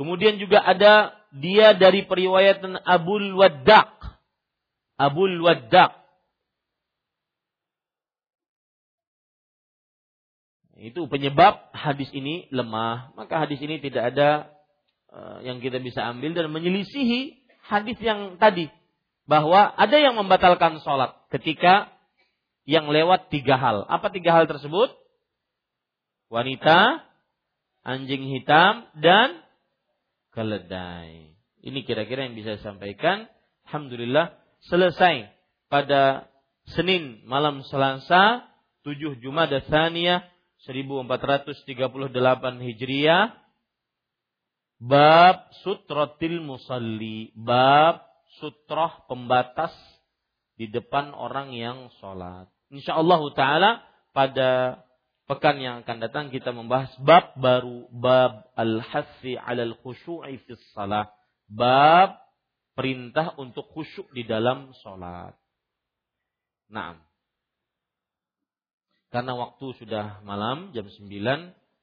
[0.00, 4.00] Kemudian juga ada dia dari periwayatan Abul Waddaq.
[4.96, 6.01] Abul Waddaq.
[10.82, 13.14] Itu penyebab hadis ini lemah.
[13.14, 14.50] Maka hadis ini tidak ada
[15.14, 18.66] uh, yang kita bisa ambil dan menyelisihi hadis yang tadi.
[19.30, 21.94] Bahwa ada yang membatalkan sholat ketika
[22.66, 23.86] yang lewat tiga hal.
[23.86, 24.90] Apa tiga hal tersebut?
[26.26, 27.06] Wanita,
[27.86, 29.38] anjing hitam, dan
[30.34, 31.38] keledai.
[31.62, 33.30] Ini kira-kira yang bisa saya sampaikan.
[33.70, 34.34] Alhamdulillah
[34.66, 35.30] selesai
[35.70, 36.26] pada
[36.74, 38.50] Senin malam Selasa
[38.82, 40.31] 7 Jumada Tsaniyah
[40.64, 43.34] 1438 Hijriah
[44.82, 48.02] bab sutratil musalli bab
[48.38, 49.74] sutroh pembatas
[50.58, 52.46] di depan orang yang sholat.
[52.70, 53.70] Insyaallah taala
[54.14, 54.82] pada
[55.26, 61.10] pekan yang akan datang kita membahas bab baru bab al-hassi 'alal khusyu'i fi shalah.
[61.46, 62.22] Bab
[62.72, 65.36] perintah untuk khusyuk di dalam salat.
[66.72, 66.96] Nah,
[69.12, 71.04] karena waktu sudah malam jam 9,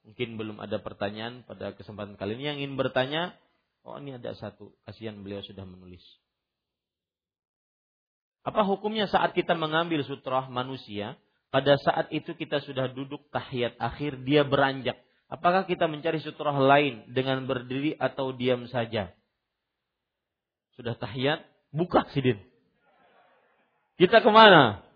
[0.01, 3.37] mungkin belum ada pertanyaan pada kesempatan kali ini yang ingin bertanya,
[3.85, 6.01] oh ini ada satu, kasihan beliau sudah menulis.
[8.41, 11.21] Apa hukumnya saat kita mengambil sutrah manusia
[11.53, 14.97] pada saat itu kita sudah duduk tahiyat akhir, dia beranjak.
[15.29, 19.13] Apakah kita mencari sutrah lain dengan berdiri atau diam saja?
[20.73, 22.41] Sudah tahiyat, buka sidin.
[24.01, 24.88] Kita ke mana?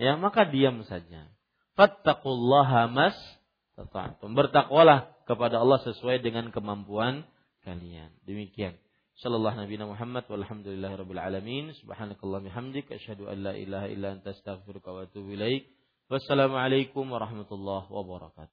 [0.00, 1.28] Ya, maka diam saja.
[1.76, 3.16] Fattakullaha mas
[4.32, 7.24] Bertakwalah kepada Allah sesuai dengan kemampuan
[7.64, 8.12] kalian.
[8.24, 8.76] Demikian.
[9.20, 11.76] Sallallahu Nabi Muhammad walhamdulillahi rabbil alamin.
[11.76, 12.88] Subhanakallah bihamdik.
[12.88, 15.68] Asyhadu an la ilaha illa anta astaghfiruka wa atubu ilaik.
[16.08, 18.48] Wassalamualaikum warahmatullahi wabarakatuh.